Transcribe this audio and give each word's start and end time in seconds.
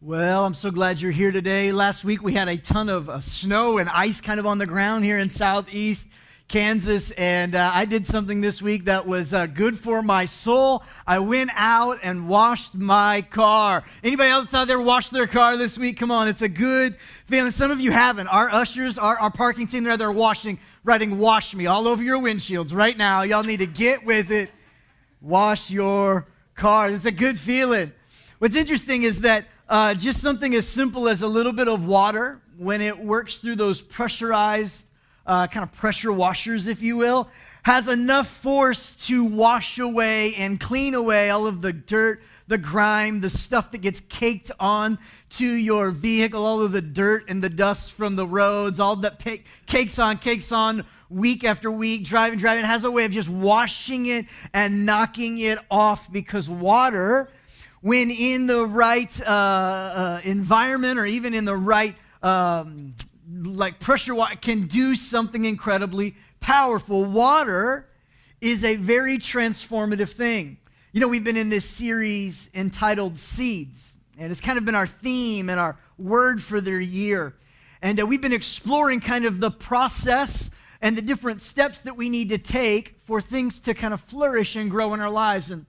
Well, 0.00 0.44
I'm 0.44 0.54
so 0.54 0.70
glad 0.70 1.00
you're 1.00 1.10
here 1.10 1.32
today. 1.32 1.72
Last 1.72 2.04
week 2.04 2.22
we 2.22 2.32
had 2.32 2.46
a 2.46 2.56
ton 2.56 2.88
of 2.88 3.10
uh, 3.10 3.20
snow 3.20 3.78
and 3.78 3.88
ice 3.88 4.20
kind 4.20 4.38
of 4.38 4.46
on 4.46 4.58
the 4.58 4.64
ground 4.64 5.04
here 5.04 5.18
in 5.18 5.28
southeast 5.28 6.06
Kansas, 6.46 7.10
and 7.18 7.56
uh, 7.56 7.72
I 7.74 7.84
did 7.84 8.06
something 8.06 8.40
this 8.40 8.62
week 8.62 8.84
that 8.84 9.08
was 9.08 9.34
uh, 9.34 9.46
good 9.46 9.76
for 9.76 10.00
my 10.00 10.24
soul. 10.24 10.84
I 11.04 11.18
went 11.18 11.50
out 11.52 11.98
and 12.04 12.28
washed 12.28 12.76
my 12.76 13.22
car. 13.22 13.82
Anybody 14.04 14.30
else 14.30 14.54
out 14.54 14.68
there 14.68 14.80
washed 14.80 15.12
their 15.12 15.26
car 15.26 15.56
this 15.56 15.76
week? 15.76 15.98
Come 15.98 16.12
on, 16.12 16.28
it's 16.28 16.42
a 16.42 16.48
good 16.48 16.96
feeling. 17.26 17.50
Some 17.50 17.72
of 17.72 17.80
you 17.80 17.90
haven't. 17.90 18.28
Our 18.28 18.48
ushers, 18.50 18.98
our, 18.98 19.18
our 19.18 19.32
parking 19.32 19.66
team, 19.66 19.82
there, 19.82 19.96
they're 19.96 20.12
washing, 20.12 20.60
writing 20.84 21.18
"wash 21.18 21.56
me" 21.56 21.66
all 21.66 21.88
over 21.88 22.04
your 22.04 22.18
windshields 22.18 22.72
right 22.72 22.96
now. 22.96 23.22
Y'all 23.22 23.42
need 23.42 23.58
to 23.58 23.66
get 23.66 24.06
with 24.06 24.30
it. 24.30 24.52
Wash 25.20 25.72
your 25.72 26.28
car. 26.54 26.88
It's 26.88 27.04
a 27.04 27.10
good 27.10 27.36
feeling. 27.36 27.90
What's 28.38 28.54
interesting 28.54 29.02
is 29.02 29.22
that 29.22 29.44
uh, 29.68 29.94
just 29.94 30.20
something 30.20 30.54
as 30.54 30.66
simple 30.66 31.08
as 31.08 31.22
a 31.22 31.28
little 31.28 31.52
bit 31.52 31.68
of 31.68 31.86
water, 31.86 32.40
when 32.56 32.80
it 32.80 32.98
works 32.98 33.38
through 33.38 33.56
those 33.56 33.80
pressurized 33.82 34.86
uh, 35.26 35.46
kind 35.46 35.62
of 35.62 35.72
pressure 35.72 36.12
washers, 36.12 36.66
if 36.66 36.80
you 36.80 36.96
will, 36.96 37.28
has 37.62 37.86
enough 37.86 38.28
force 38.28 38.94
to 38.94 39.24
wash 39.24 39.78
away 39.78 40.34
and 40.36 40.58
clean 40.58 40.94
away 40.94 41.28
all 41.28 41.46
of 41.46 41.60
the 41.60 41.72
dirt, 41.72 42.22
the 42.46 42.56
grime, 42.56 43.20
the 43.20 43.28
stuff 43.28 43.70
that 43.72 43.78
gets 43.78 44.00
caked 44.08 44.50
on 44.58 44.98
to 45.28 45.46
your 45.46 45.90
vehicle, 45.90 46.46
all 46.46 46.62
of 46.62 46.72
the 46.72 46.80
dirt 46.80 47.24
and 47.28 47.44
the 47.44 47.50
dust 47.50 47.92
from 47.92 48.16
the 48.16 48.26
roads, 48.26 48.80
all 48.80 48.96
that 48.96 49.18
pa- 49.18 49.42
cakes 49.66 49.98
on, 49.98 50.16
cakes 50.16 50.50
on 50.50 50.84
week 51.10 51.44
after 51.44 51.70
week, 51.70 52.04
driving, 52.04 52.38
driving. 52.38 52.64
It 52.64 52.68
has 52.68 52.84
a 52.84 52.90
way 52.90 53.04
of 53.04 53.12
just 53.12 53.28
washing 53.28 54.06
it 54.06 54.24
and 54.54 54.86
knocking 54.86 55.38
it 55.38 55.58
off 55.70 56.10
because 56.10 56.48
water, 56.48 57.28
when 57.80 58.10
in 58.10 58.46
the 58.46 58.66
right 58.66 59.20
uh, 59.20 59.24
uh, 59.24 60.20
environment 60.24 60.98
or 60.98 61.06
even 61.06 61.34
in 61.34 61.44
the 61.44 61.56
right 61.56 61.94
um, 62.22 62.94
like 63.42 63.78
pressure 63.78 64.14
water 64.14 64.36
can 64.36 64.66
do 64.66 64.94
something 64.94 65.44
incredibly 65.44 66.16
powerful. 66.40 67.04
Water 67.04 67.88
is 68.40 68.64
a 68.64 68.76
very 68.76 69.18
transformative 69.18 70.10
thing. 70.10 70.56
You 70.92 71.00
know, 71.00 71.08
we've 71.08 71.24
been 71.24 71.36
in 71.36 71.48
this 71.48 71.64
series 71.64 72.48
entitled 72.54 73.18
Seeds, 73.18 73.96
and 74.16 74.32
it's 74.32 74.40
kind 74.40 74.58
of 74.58 74.64
been 74.64 74.74
our 74.74 74.86
theme 74.86 75.50
and 75.50 75.60
our 75.60 75.76
word 75.98 76.42
for 76.42 76.60
the 76.60 76.82
year. 76.82 77.34
And 77.82 78.00
uh, 78.00 78.06
we've 78.06 78.20
been 78.20 78.32
exploring 78.32 79.00
kind 79.00 79.24
of 79.24 79.40
the 79.40 79.50
process 79.50 80.50
and 80.80 80.96
the 80.96 81.02
different 81.02 81.42
steps 81.42 81.80
that 81.82 81.96
we 81.96 82.08
need 82.08 82.28
to 82.30 82.38
take 82.38 83.00
for 83.04 83.20
things 83.20 83.60
to 83.60 83.74
kind 83.74 83.92
of 83.92 84.00
flourish 84.02 84.56
and 84.56 84.70
grow 84.70 84.94
in 84.94 85.00
our 85.00 85.10
lives. 85.10 85.50
And 85.50 85.66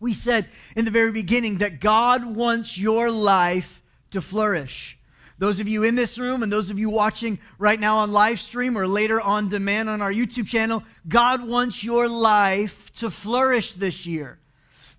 we 0.00 0.14
said 0.14 0.48
in 0.74 0.84
the 0.84 0.90
very 0.90 1.12
beginning 1.12 1.58
that 1.58 1.80
God 1.80 2.34
wants 2.34 2.76
your 2.76 3.10
life 3.10 3.82
to 4.10 4.20
flourish. 4.20 4.98
Those 5.38 5.60
of 5.60 5.68
you 5.68 5.84
in 5.84 5.94
this 5.94 6.18
room 6.18 6.42
and 6.42 6.52
those 6.52 6.68
of 6.68 6.78
you 6.78 6.90
watching 6.90 7.38
right 7.58 7.78
now 7.78 7.98
on 7.98 8.12
live 8.12 8.40
stream 8.40 8.76
or 8.76 8.86
later 8.86 9.20
on 9.20 9.48
demand 9.48 9.88
on 9.88 10.02
our 10.02 10.12
YouTube 10.12 10.46
channel, 10.46 10.82
God 11.08 11.46
wants 11.46 11.82
your 11.82 12.08
life 12.08 12.90
to 12.96 13.10
flourish 13.10 13.74
this 13.74 14.06
year. 14.06 14.38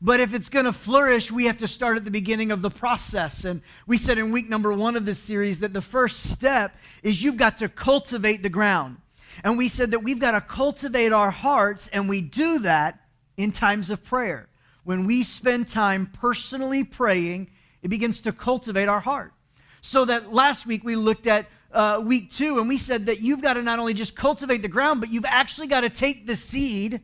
But 0.02 0.20
if 0.20 0.34
it's 0.34 0.50
going 0.50 0.66
to 0.66 0.74
flourish, 0.74 1.32
we 1.32 1.46
have 1.46 1.60
to 1.60 1.68
start 1.68 1.96
at 1.96 2.06
the 2.06 2.12
beginning 2.12 2.52
of 2.52 2.64
the 2.64 2.72
process. 2.72 3.46
And 3.46 3.62
we 3.86 3.98
said 3.98 4.18
in 4.18 4.32
week 4.32 4.50
number 4.50 4.74
one 4.74 4.96
of 4.96 5.06
this 5.06 5.20
series 5.20 5.60
that 5.60 5.74
the 5.74 5.82
first 5.82 6.32
step 6.32 6.76
is 7.04 7.24
you've 7.24 7.38
got 7.38 7.60
to 7.60 7.70
cultivate 7.70 8.42
the 8.42 8.50
ground. 8.50 8.98
And 9.44 9.60
we 9.60 9.70
said 9.70 9.92
that 9.92 10.00
we've 10.00 10.20
got 10.20 10.32
to 10.32 10.42
cultivate 10.42 11.14
our 11.14 11.30
hearts, 11.30 11.88
and 11.94 12.10
we 12.10 12.20
do 12.22 12.60
that 12.60 13.00
in 13.38 13.52
times 13.52 13.92
of 13.92 14.04
prayer. 14.04 14.50
When 14.84 15.06
we 15.06 15.24
spend 15.24 15.68
time 15.68 16.10
personally 16.14 16.84
praying, 16.84 17.52
it 17.82 17.90
begins 17.90 18.22
to 18.22 18.32
cultivate 18.32 18.88
our 18.88 19.00
heart. 19.00 19.34
So 19.82 20.06
that 20.06 20.34
last 20.34 20.66
week 20.66 20.84
we 20.84 20.96
looked 20.96 21.28
at 21.28 21.48
uh, 21.72 22.02
week 22.04 22.32
two, 22.32 22.60
and 22.60 22.68
we 22.68 22.78
said 22.78 23.06
that 23.06 23.22
you've 23.22 23.42
got 23.42 23.54
to 23.54 23.62
not 23.62 23.80
only 23.80 23.94
just 23.94 24.16
cultivate 24.16 24.62
the 24.62 24.68
ground, 24.68 25.00
but 25.00 25.10
you've 25.10 25.26
actually 25.26 25.68
got 25.68 25.82
to 25.82 25.90
take 25.90 26.28
the 26.28 26.36
seed 26.36 27.02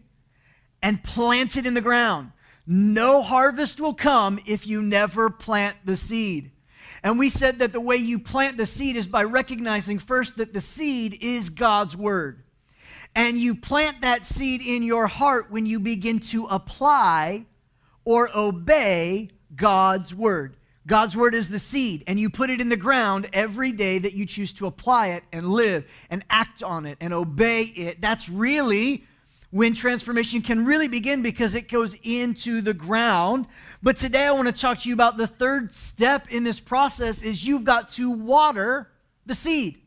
and 0.81 1.03
plant 1.03 1.55
it 1.55 1.65
in 1.65 1.73
the 1.73 1.81
ground. 1.81 2.31
No 2.65 3.21
harvest 3.21 3.79
will 3.79 3.93
come 3.93 4.39
if 4.45 4.67
you 4.67 4.81
never 4.81 5.29
plant 5.29 5.77
the 5.85 5.95
seed. 5.95 6.51
And 7.03 7.17
we 7.17 7.29
said 7.29 7.59
that 7.59 7.71
the 7.71 7.79
way 7.79 7.95
you 7.95 8.19
plant 8.19 8.57
the 8.57 8.65
seed 8.65 8.97
is 8.97 9.07
by 9.07 9.23
recognizing 9.23 9.99
first 9.99 10.37
that 10.37 10.53
the 10.53 10.61
seed 10.61 11.17
is 11.21 11.49
God's 11.49 11.95
word. 11.95 12.43
And 13.15 13.37
you 13.37 13.55
plant 13.55 14.01
that 14.01 14.25
seed 14.25 14.61
in 14.61 14.83
your 14.83 15.07
heart 15.07 15.49
when 15.49 15.65
you 15.65 15.79
begin 15.79 16.19
to 16.19 16.45
apply 16.45 17.45
or 18.07 18.29
obey 18.33 19.29
God's 19.53 20.15
word. 20.15 20.55
God's 20.87 21.17
word 21.17 21.35
is 21.35 21.49
the 21.49 21.59
seed, 21.59 22.05
and 22.07 22.17
you 22.17 22.29
put 22.29 22.49
it 22.49 22.61
in 22.61 22.69
the 22.69 22.77
ground 22.77 23.27
every 23.33 23.73
day 23.73 23.99
that 23.99 24.13
you 24.13 24.25
choose 24.25 24.53
to 24.53 24.65
apply 24.65 25.07
it 25.07 25.25
and 25.33 25.49
live 25.49 25.83
and 26.09 26.23
act 26.29 26.63
on 26.63 26.85
it 26.85 26.97
and 27.01 27.13
obey 27.13 27.63
it. 27.63 27.99
That's 27.99 28.29
really 28.29 29.03
when 29.51 29.73
transformation 29.73 30.41
can 30.41 30.63
really 30.63 30.87
begin 30.87 31.21
because 31.21 31.53
it 31.53 31.67
goes 31.67 31.97
into 32.01 32.61
the 32.61 32.73
ground. 32.73 33.45
But 33.83 33.97
today 33.97 34.23
I 34.23 34.31
want 34.31 34.47
to 34.47 34.53
talk 34.53 34.79
to 34.83 34.87
you 34.87 34.95
about 34.95 35.17
the 35.17 35.27
third 35.27 35.75
step 35.75 36.31
in 36.31 36.45
this 36.45 36.61
process 36.61 37.21
is 37.21 37.45
you've 37.45 37.65
got 37.65 37.89
to 37.95 38.09
water 38.09 38.89
the 39.25 39.35
seed. 39.35 39.81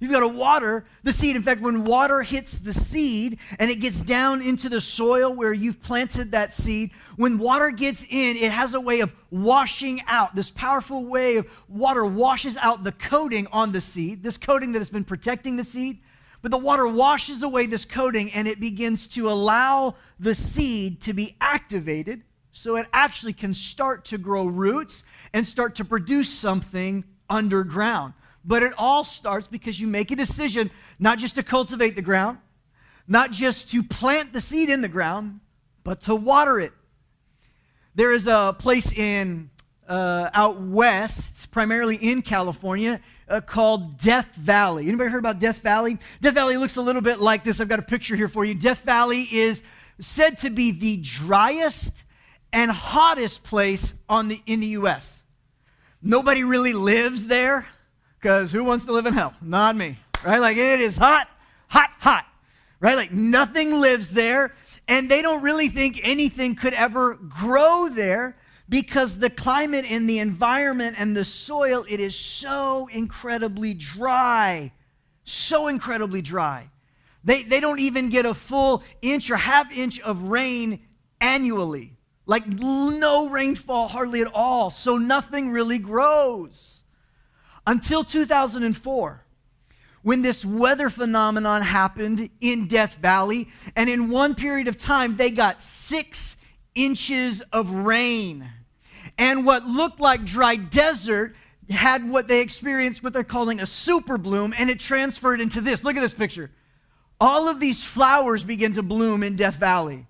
You've 0.00 0.12
got 0.12 0.20
to 0.20 0.28
water 0.28 0.86
the 1.02 1.12
seed. 1.12 1.34
In 1.34 1.42
fact, 1.42 1.60
when 1.60 1.84
water 1.84 2.22
hits 2.22 2.58
the 2.58 2.72
seed 2.72 3.38
and 3.58 3.68
it 3.68 3.76
gets 3.76 4.00
down 4.00 4.42
into 4.42 4.68
the 4.68 4.80
soil 4.80 5.34
where 5.34 5.52
you've 5.52 5.82
planted 5.82 6.30
that 6.32 6.54
seed, 6.54 6.92
when 7.16 7.36
water 7.36 7.70
gets 7.70 8.04
in, 8.08 8.36
it 8.36 8.52
has 8.52 8.74
a 8.74 8.80
way 8.80 9.00
of 9.00 9.12
washing 9.30 10.00
out. 10.06 10.36
This 10.36 10.50
powerful 10.50 11.04
way 11.04 11.36
of 11.36 11.46
water 11.68 12.06
washes 12.06 12.56
out 12.58 12.84
the 12.84 12.92
coating 12.92 13.48
on 13.50 13.72
the 13.72 13.80
seed, 13.80 14.22
this 14.22 14.36
coating 14.36 14.70
that 14.72 14.78
has 14.78 14.90
been 14.90 15.04
protecting 15.04 15.56
the 15.56 15.64
seed. 15.64 15.98
But 16.42 16.52
the 16.52 16.58
water 16.58 16.86
washes 16.86 17.42
away 17.42 17.66
this 17.66 17.84
coating 17.84 18.32
and 18.32 18.46
it 18.46 18.60
begins 18.60 19.08
to 19.08 19.28
allow 19.28 19.96
the 20.20 20.36
seed 20.36 21.00
to 21.02 21.12
be 21.12 21.36
activated 21.40 22.22
so 22.52 22.76
it 22.76 22.86
actually 22.92 23.32
can 23.32 23.52
start 23.52 24.04
to 24.06 24.18
grow 24.18 24.46
roots 24.46 25.02
and 25.32 25.44
start 25.44 25.74
to 25.76 25.84
produce 25.84 26.28
something 26.32 27.04
underground. 27.28 28.14
But 28.44 28.62
it 28.62 28.72
all 28.78 29.04
starts 29.04 29.46
because 29.46 29.80
you 29.80 29.86
make 29.86 30.10
a 30.10 30.16
decision 30.16 30.70
not 30.98 31.18
just 31.18 31.34
to 31.34 31.42
cultivate 31.42 31.96
the 31.96 32.02
ground, 32.02 32.38
not 33.06 33.30
just 33.30 33.70
to 33.70 33.82
plant 33.82 34.32
the 34.32 34.40
seed 34.40 34.68
in 34.70 34.80
the 34.80 34.88
ground, 34.88 35.40
but 35.84 36.02
to 36.02 36.14
water 36.14 36.58
it. 36.60 36.72
There 37.94 38.12
is 38.12 38.26
a 38.26 38.54
place 38.58 38.92
in 38.92 39.50
uh, 39.88 40.30
out 40.34 40.60
west, 40.60 41.50
primarily 41.50 41.96
in 41.96 42.22
California, 42.22 43.00
uh, 43.28 43.40
called 43.40 43.98
Death 43.98 44.28
Valley. 44.36 44.86
Anybody 44.86 45.10
heard 45.10 45.18
about 45.18 45.38
Death 45.38 45.58
Valley? 45.58 45.98
Death 46.20 46.34
Valley 46.34 46.56
looks 46.56 46.76
a 46.76 46.82
little 46.82 47.02
bit 47.02 47.20
like 47.20 47.44
this. 47.44 47.60
I've 47.60 47.68
got 47.68 47.78
a 47.78 47.82
picture 47.82 48.14
here 48.14 48.28
for 48.28 48.44
you. 48.44 48.54
Death 48.54 48.82
Valley 48.84 49.26
is 49.32 49.62
said 50.00 50.38
to 50.38 50.50
be 50.50 50.70
the 50.70 50.98
driest 50.98 52.04
and 52.52 52.70
hottest 52.70 53.42
place 53.42 53.94
on 54.08 54.28
the, 54.28 54.40
in 54.46 54.60
the 54.60 54.68
U.S. 54.68 55.22
Nobody 56.02 56.44
really 56.44 56.72
lives 56.72 57.26
there 57.26 57.66
because 58.20 58.50
who 58.52 58.64
wants 58.64 58.84
to 58.86 58.92
live 58.92 59.06
in 59.06 59.14
hell? 59.14 59.34
Not 59.40 59.76
me, 59.76 59.98
right? 60.24 60.40
Like 60.40 60.56
it 60.56 60.80
is 60.80 60.96
hot, 60.96 61.28
hot, 61.68 61.90
hot, 61.98 62.26
right? 62.80 62.96
Like 62.96 63.12
nothing 63.12 63.80
lives 63.80 64.10
there, 64.10 64.54
and 64.88 65.10
they 65.10 65.22
don't 65.22 65.42
really 65.42 65.68
think 65.68 66.00
anything 66.02 66.54
could 66.56 66.74
ever 66.74 67.14
grow 67.14 67.88
there 67.88 68.36
because 68.68 69.18
the 69.18 69.30
climate 69.30 69.86
and 69.88 70.08
the 70.08 70.18
environment 70.18 70.96
and 70.98 71.16
the 71.16 71.24
soil 71.24 71.84
it 71.88 72.00
is 72.00 72.14
so 72.14 72.88
incredibly 72.92 73.74
dry 73.74 74.70
so 75.24 75.68
incredibly 75.68 76.20
dry 76.20 76.68
they, 77.24 77.42
they 77.42 77.60
don't 77.60 77.80
even 77.80 78.08
get 78.08 78.26
a 78.26 78.34
full 78.34 78.82
inch 79.02 79.30
or 79.30 79.36
half 79.36 79.70
inch 79.72 80.00
of 80.00 80.22
rain 80.22 80.80
annually 81.20 81.96
like 82.26 82.46
no 82.46 83.28
rainfall 83.28 83.88
hardly 83.88 84.20
at 84.20 84.32
all 84.34 84.70
so 84.70 84.96
nothing 84.98 85.50
really 85.50 85.78
grows 85.78 86.77
until 87.68 88.02
2004 88.02 89.24
when 90.00 90.22
this 90.22 90.42
weather 90.42 90.88
phenomenon 90.88 91.60
happened 91.60 92.30
in 92.40 92.66
Death 92.66 92.94
Valley. 92.94 93.46
And 93.76 93.90
in 93.90 94.08
one 94.08 94.34
period 94.34 94.68
of 94.68 94.78
time, 94.78 95.18
they 95.18 95.30
got 95.30 95.60
six 95.60 96.36
inches 96.74 97.42
of 97.52 97.70
rain. 97.70 98.48
And 99.18 99.44
what 99.44 99.66
looked 99.66 100.00
like 100.00 100.24
dry 100.24 100.56
desert 100.56 101.36
had 101.68 102.08
what 102.08 102.26
they 102.26 102.40
experienced, 102.40 103.04
what 103.04 103.12
they're 103.12 103.22
calling 103.22 103.60
a 103.60 103.66
super 103.66 104.16
bloom, 104.16 104.54
and 104.56 104.70
it 104.70 104.80
transferred 104.80 105.38
into 105.38 105.60
this. 105.60 105.84
Look 105.84 105.94
at 105.94 106.00
this 106.00 106.14
picture. 106.14 106.50
All 107.20 107.48
of 107.48 107.60
these 107.60 107.84
flowers 107.84 108.42
begin 108.42 108.72
to 108.74 108.82
bloom 108.82 109.22
in 109.22 109.36
Death 109.36 109.56
Valley 109.56 110.06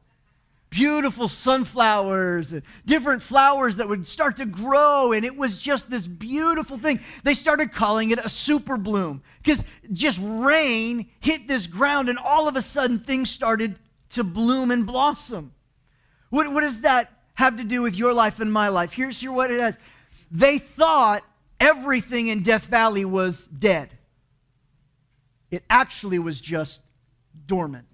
beautiful 0.70 1.28
sunflowers, 1.28 2.52
and 2.52 2.62
different 2.84 3.22
flowers 3.22 3.76
that 3.76 3.88
would 3.88 4.06
start 4.06 4.36
to 4.38 4.46
grow. 4.46 5.12
And 5.12 5.24
it 5.24 5.36
was 5.36 5.60
just 5.60 5.90
this 5.90 6.06
beautiful 6.06 6.78
thing. 6.78 7.00
They 7.24 7.34
started 7.34 7.72
calling 7.72 8.10
it 8.10 8.18
a 8.22 8.28
super 8.28 8.76
bloom 8.76 9.22
because 9.42 9.64
just 9.92 10.18
rain 10.22 11.08
hit 11.20 11.48
this 11.48 11.66
ground 11.66 12.08
and 12.08 12.18
all 12.18 12.48
of 12.48 12.56
a 12.56 12.62
sudden 12.62 13.00
things 13.00 13.30
started 13.30 13.76
to 14.10 14.24
bloom 14.24 14.70
and 14.70 14.86
blossom. 14.86 15.52
What, 16.30 16.52
what 16.52 16.60
does 16.60 16.80
that 16.80 17.12
have 17.34 17.56
to 17.56 17.64
do 17.64 17.82
with 17.82 17.94
your 17.94 18.12
life 18.12 18.40
and 18.40 18.52
my 18.52 18.68
life? 18.68 18.92
Here's 18.92 19.20
here 19.20 19.32
what 19.32 19.50
it 19.50 19.60
has. 19.60 19.76
They 20.30 20.58
thought 20.58 21.24
everything 21.58 22.28
in 22.28 22.42
Death 22.42 22.66
Valley 22.66 23.04
was 23.04 23.46
dead. 23.46 23.90
It 25.50 25.64
actually 25.70 26.18
was 26.18 26.40
just 26.40 26.82
dormant, 27.46 27.87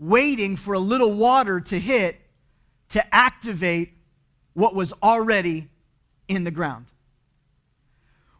waiting 0.00 0.56
for 0.56 0.74
a 0.74 0.78
little 0.78 1.12
water 1.12 1.60
to 1.60 1.78
hit 1.78 2.20
to 2.88 3.14
activate 3.14 3.92
what 4.54 4.74
was 4.74 4.92
already 5.02 5.68
in 6.26 6.42
the 6.42 6.50
ground. 6.50 6.86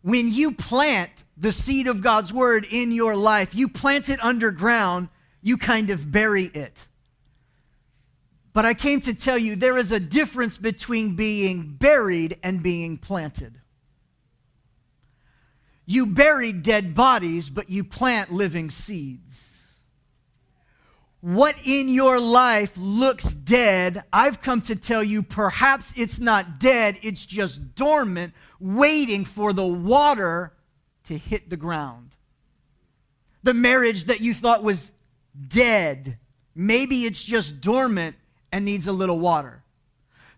When 0.03 0.33
you 0.33 0.53
plant 0.53 1.11
the 1.37 1.53
seed 1.53 1.87
of 1.87 2.01
God's 2.01 2.33
word 2.33 2.67
in 2.69 2.91
your 2.91 3.15
life, 3.15 3.55
you 3.55 3.69
plant 3.69 4.09
it 4.09 4.19
underground, 4.25 5.11
you 5.43 5.59
kind 5.59 5.91
of 5.91 6.11
bury 6.11 6.47
it. 6.47 6.87
But 8.53 8.65
I 8.65 8.75
came 8.75 9.01
to 9.03 9.15
tell 9.15 9.39
you 9.39 9.55
there 9.55 9.79
is 9.79 9.93
a 9.93 10.01
difference 10.01 10.57
between 10.57 11.15
being 11.15 11.77
buried 11.79 12.39
and 12.43 12.63
being 12.63 12.97
planted. 12.97 13.61
You 15.85 16.07
bury 16.07 16.53
dead 16.53 16.95
bodies, 16.95 17.51
but 17.51 17.69
you 17.69 17.85
plant 17.85 18.33
living 18.33 18.71
seeds. 18.71 19.50
What 21.21 21.57
in 21.65 21.89
your 21.89 22.19
life 22.19 22.73
looks 22.77 23.35
dead, 23.35 24.05
I've 24.13 24.41
come 24.41 24.63
to 24.63 24.77
tell 24.77 25.03
you 25.03 25.23
perhaps 25.23 25.93
it's 25.97 26.19
not 26.19 26.59
dead, 26.59 26.99
it's 27.03 27.27
just 27.27 27.75
dormant, 27.75 28.33
waiting 28.59 29.27
for 29.27 29.53
the 29.53 29.67
water 29.67 30.55
to 31.05 31.19
hit 31.19 31.51
the 31.51 31.59
ground. 31.59 32.13
The 33.43 33.55
marriage 33.55 34.07
that 34.07 34.21
you 34.21 34.33
thought 34.33 34.63
was 34.63 34.91
dead, 35.49 36.19
maybe 36.55 37.05
it's 37.05 37.23
just 37.23 37.61
dormant 37.61 38.17
and 38.51 38.65
needs 38.65 38.87
a 38.87 38.93
little 38.93 39.19
water 39.19 39.63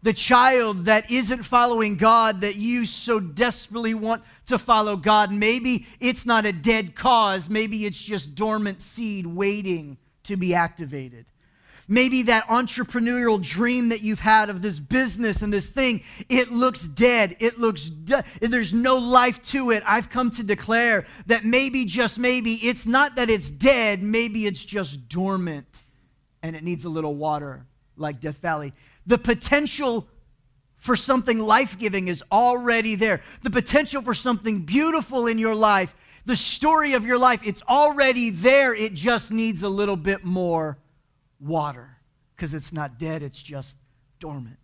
the 0.03 0.13
child 0.13 0.87
that 0.87 1.09
isn't 1.11 1.45
following 1.45 1.97
God 1.97 2.41
that 2.41 2.57
you 2.57 2.85
so 2.87 3.21
desperately 3.21 3.95
want 3.95 4.23
to 4.47 4.59
follow 4.59 4.97
God. 4.97 5.31
Maybe 5.31 5.87
it's 6.01 6.27
not 6.27 6.45
a 6.45 6.53
dead 6.53 6.97
cause, 6.97 7.49
maybe 7.49 7.87
it's 7.87 8.03
just 8.03 8.35
dormant 8.35 8.83
seed 8.83 9.27
waiting 9.27 9.97
to 10.25 10.37
be 10.37 10.55
activated. 10.55 11.27
Maybe 11.89 12.23
that 12.23 12.47
entrepreneurial 12.47 13.43
dream 13.43 13.89
that 13.89 14.03
you've 14.03 14.21
had 14.21 14.49
of 14.49 14.63
this 14.63 14.79
business 14.79 15.43
and 15.43 15.53
this 15.53 15.69
thing, 15.69 16.03
it 16.29 16.51
looks 16.51 16.87
dead. 16.87 17.37
It 17.41 17.59
looks 17.59 17.91
de- 17.91 18.25
there's 18.41 18.73
no 18.73 18.97
life 18.97 19.43
to 19.49 19.73
it. 19.73 19.83
I've 19.85 20.09
come 20.09 20.31
to 20.33 20.43
declare 20.43 21.07
that 21.27 21.45
maybe 21.45 21.85
just 21.85 22.19
maybe 22.19 22.55
it's 22.55 22.87
not 22.87 23.17
that 23.17 23.29
it's 23.29 23.51
dead, 23.51 24.03
maybe 24.03 24.47
it's 24.47 24.65
just 24.65 25.09
dormant 25.09 25.83
and 26.43 26.57
it 26.57 26.63
needs 26.63 26.85
a 26.85 26.89
little 26.89 27.15
water 27.15 27.67
like 27.97 28.21
Death 28.21 28.39
Valley. 28.39 28.73
The 29.07 29.19
potential 29.19 30.07
for 30.79 30.97
something 30.97 31.39
life 31.39 31.79
giving 31.79 32.09
is 32.09 32.23
already 32.31 32.95
there. 32.95 33.23
The 33.43 33.51
potential 33.51 34.03
for 34.03 34.15
something 34.15 34.63
beautiful 34.63 35.27
in 35.27 35.39
your 35.39 35.55
life, 35.55 35.95
the 36.25 36.37
story 36.37 36.95
of 36.95 37.05
your 37.05 37.19
life, 37.19 37.41
it's 37.45 37.63
already 37.69 38.31
there. 38.31 38.75
It 38.75 38.95
just 38.95 39.33
needs 39.33 39.63
a 39.63 39.69
little 39.69 39.97
bit 39.97 40.25
more 40.25 40.79
water 41.41 41.97
because 42.37 42.55
it's 42.55 42.73
not 42.73 42.99
dead, 42.99 43.23
it's 43.23 43.43
just 43.43 43.77
dormant. 44.21 44.57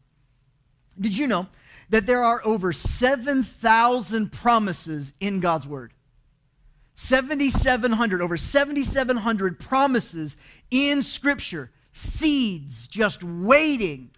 Did 1.00 1.16
you 1.16 1.26
know 1.26 1.46
that 1.90 2.06
there 2.06 2.24
are 2.24 2.40
over 2.44 2.72
7,000 2.72 4.32
promises 4.32 5.12
in 5.20 5.40
God's 5.40 5.66
Word? 5.66 5.92
7,700, 6.96 8.20
over 8.20 8.36
7,700 8.36 9.60
promises 9.60 10.36
in 10.70 11.02
Scripture, 11.02 11.70
seeds 11.92 12.88
just 12.88 13.22
waiting 13.22 14.10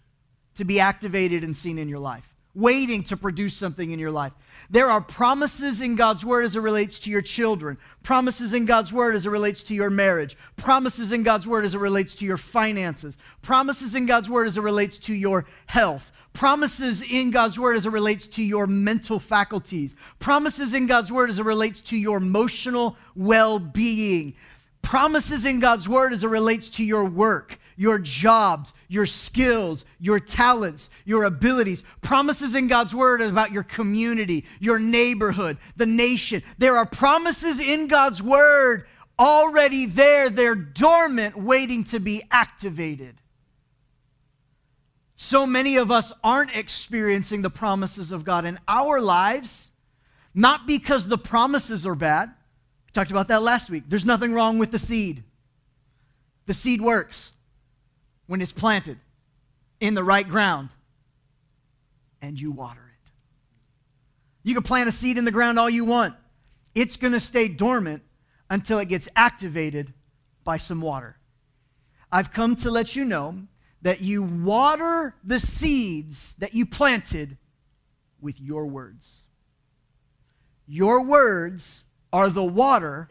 to 0.56 0.64
be 0.64 0.80
activated 0.80 1.44
and 1.44 1.54
seen 1.54 1.78
in 1.78 1.88
your 1.88 1.98
life, 1.98 2.34
waiting 2.54 3.04
to 3.04 3.16
produce 3.16 3.54
something 3.54 3.90
in 3.90 3.98
your 3.98 4.10
life. 4.10 4.32
There 4.68 4.90
are 4.90 5.00
promises 5.00 5.80
in 5.80 5.96
God's 5.96 6.24
word 6.24 6.44
as 6.44 6.56
it 6.56 6.60
relates 6.60 6.98
to 7.00 7.10
your 7.10 7.22
children, 7.22 7.78
promises 8.02 8.52
in 8.52 8.66
God's 8.66 8.92
word 8.92 9.14
as 9.14 9.26
it 9.26 9.30
relates 9.30 9.62
to 9.64 9.74
your 9.74 9.90
marriage, 9.90 10.36
promises 10.56 11.12
in 11.12 11.22
God's 11.22 11.46
word 11.46 11.64
as 11.64 11.74
it 11.74 11.78
relates 11.78 12.14
to 12.16 12.24
your 12.24 12.36
finances, 12.36 13.16
promises 13.42 13.94
in 13.94 14.06
God's 14.06 14.28
word 14.28 14.46
as 14.46 14.58
it 14.58 14.62
relates 14.62 14.98
to 15.00 15.14
your 15.14 15.46
health. 15.66 16.10
Promises 16.32 17.02
in 17.02 17.32
God's 17.32 17.58
word 17.58 17.76
as 17.76 17.86
it 17.86 17.90
relates 17.90 18.28
to 18.28 18.42
your 18.42 18.68
mental 18.68 19.18
faculties. 19.18 19.96
Promises 20.20 20.74
in 20.74 20.86
God's 20.86 21.10
word 21.10 21.28
as 21.28 21.40
it 21.40 21.44
relates 21.44 21.82
to 21.82 21.96
your 21.96 22.18
emotional 22.18 22.96
well 23.16 23.58
being. 23.58 24.34
Promises 24.82 25.44
in 25.44 25.60
God's 25.60 25.88
word 25.88 26.12
as 26.12 26.24
it 26.24 26.28
relates 26.28 26.70
to 26.70 26.84
your 26.84 27.04
work, 27.04 27.58
your 27.80 27.98
jobs, 27.98 28.74
your 28.88 29.06
skills, 29.06 29.86
your 29.98 30.20
talents, 30.20 30.90
your 31.06 31.24
abilities. 31.24 31.82
Promises 32.02 32.54
in 32.54 32.66
God's 32.66 32.94
word 32.94 33.22
about 33.22 33.52
your 33.52 33.62
community, 33.62 34.44
your 34.58 34.78
neighborhood, 34.78 35.56
the 35.76 35.86
nation. 35.86 36.42
There 36.58 36.76
are 36.76 36.84
promises 36.84 37.58
in 37.58 37.86
God's 37.86 38.22
word 38.22 38.84
already 39.18 39.86
there. 39.86 40.28
They're 40.28 40.54
dormant, 40.54 41.38
waiting 41.38 41.84
to 41.84 42.00
be 42.00 42.22
activated. 42.30 43.16
So 45.16 45.46
many 45.46 45.78
of 45.78 45.90
us 45.90 46.12
aren't 46.22 46.54
experiencing 46.54 47.40
the 47.40 47.48
promises 47.48 48.12
of 48.12 48.24
God 48.24 48.44
in 48.44 48.58
our 48.68 49.00
lives, 49.00 49.70
not 50.34 50.66
because 50.66 51.08
the 51.08 51.16
promises 51.16 51.86
are 51.86 51.94
bad. 51.94 52.28
We 52.28 52.92
talked 52.92 53.10
about 53.10 53.28
that 53.28 53.40
last 53.40 53.70
week. 53.70 53.84
There's 53.88 54.04
nothing 54.04 54.34
wrong 54.34 54.58
with 54.58 54.70
the 54.70 54.78
seed. 54.78 55.24
The 56.44 56.52
seed 56.52 56.82
works 56.82 57.32
when 58.30 58.40
it's 58.40 58.52
planted 58.52 58.96
in 59.80 59.94
the 59.94 60.04
right 60.04 60.28
ground 60.28 60.68
and 62.22 62.38
you 62.38 62.52
water 62.52 62.80
it. 62.80 63.10
You 64.44 64.54
can 64.54 64.62
plant 64.62 64.88
a 64.88 64.92
seed 64.92 65.18
in 65.18 65.24
the 65.24 65.32
ground 65.32 65.58
all 65.58 65.68
you 65.68 65.84
want, 65.84 66.14
it's 66.72 66.96
going 66.96 67.12
to 67.12 67.18
stay 67.18 67.48
dormant 67.48 68.04
until 68.48 68.78
it 68.78 68.84
gets 68.84 69.08
activated 69.16 69.92
by 70.44 70.58
some 70.58 70.80
water. 70.80 71.16
I've 72.12 72.30
come 72.32 72.54
to 72.58 72.70
let 72.70 72.94
you 72.94 73.04
know 73.04 73.34
that 73.82 74.00
you 74.00 74.22
water 74.22 75.16
the 75.24 75.40
seeds 75.40 76.36
that 76.38 76.54
you 76.54 76.66
planted 76.66 77.36
with 78.20 78.40
your 78.40 78.64
words. 78.64 79.22
Your 80.68 81.02
words 81.02 81.82
are 82.12 82.28
the 82.28 82.44
water 82.44 83.08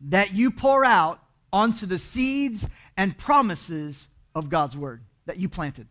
that 0.00 0.32
you 0.32 0.50
pour 0.50 0.86
out 0.86 1.20
onto 1.52 1.84
the 1.84 1.98
seeds 1.98 2.66
and 2.96 3.18
promises 3.18 4.08
of 4.34 4.48
God's 4.48 4.76
word 4.76 5.02
that 5.26 5.38
you 5.38 5.48
planted. 5.48 5.86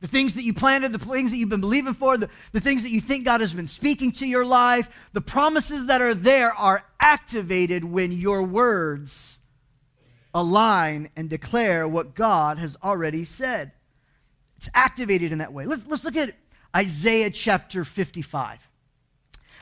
The 0.00 0.08
things 0.08 0.34
that 0.34 0.44
you 0.44 0.54
planted, 0.54 0.92
the 0.92 0.98
things 0.98 1.32
that 1.32 1.38
you've 1.38 1.48
been 1.48 1.60
believing 1.60 1.94
for, 1.94 2.16
the, 2.16 2.30
the 2.52 2.60
things 2.60 2.82
that 2.84 2.90
you 2.90 3.00
think 3.00 3.24
God 3.24 3.40
has 3.40 3.52
been 3.52 3.66
speaking 3.66 4.12
to 4.12 4.26
your 4.26 4.44
life, 4.44 4.88
the 5.12 5.20
promises 5.20 5.86
that 5.86 6.00
are 6.00 6.14
there 6.14 6.52
are 6.52 6.84
activated 7.00 7.82
when 7.84 8.12
your 8.12 8.44
words 8.44 9.38
align 10.32 11.10
and 11.16 11.28
declare 11.28 11.88
what 11.88 12.14
God 12.14 12.58
has 12.58 12.76
already 12.82 13.24
said. 13.24 13.72
It's 14.58 14.68
activated 14.72 15.32
in 15.32 15.38
that 15.38 15.52
way. 15.52 15.64
Let's, 15.64 15.86
let's 15.86 16.04
look 16.04 16.16
at 16.16 16.34
Isaiah 16.76 17.30
chapter 17.30 17.84
55. 17.84 18.60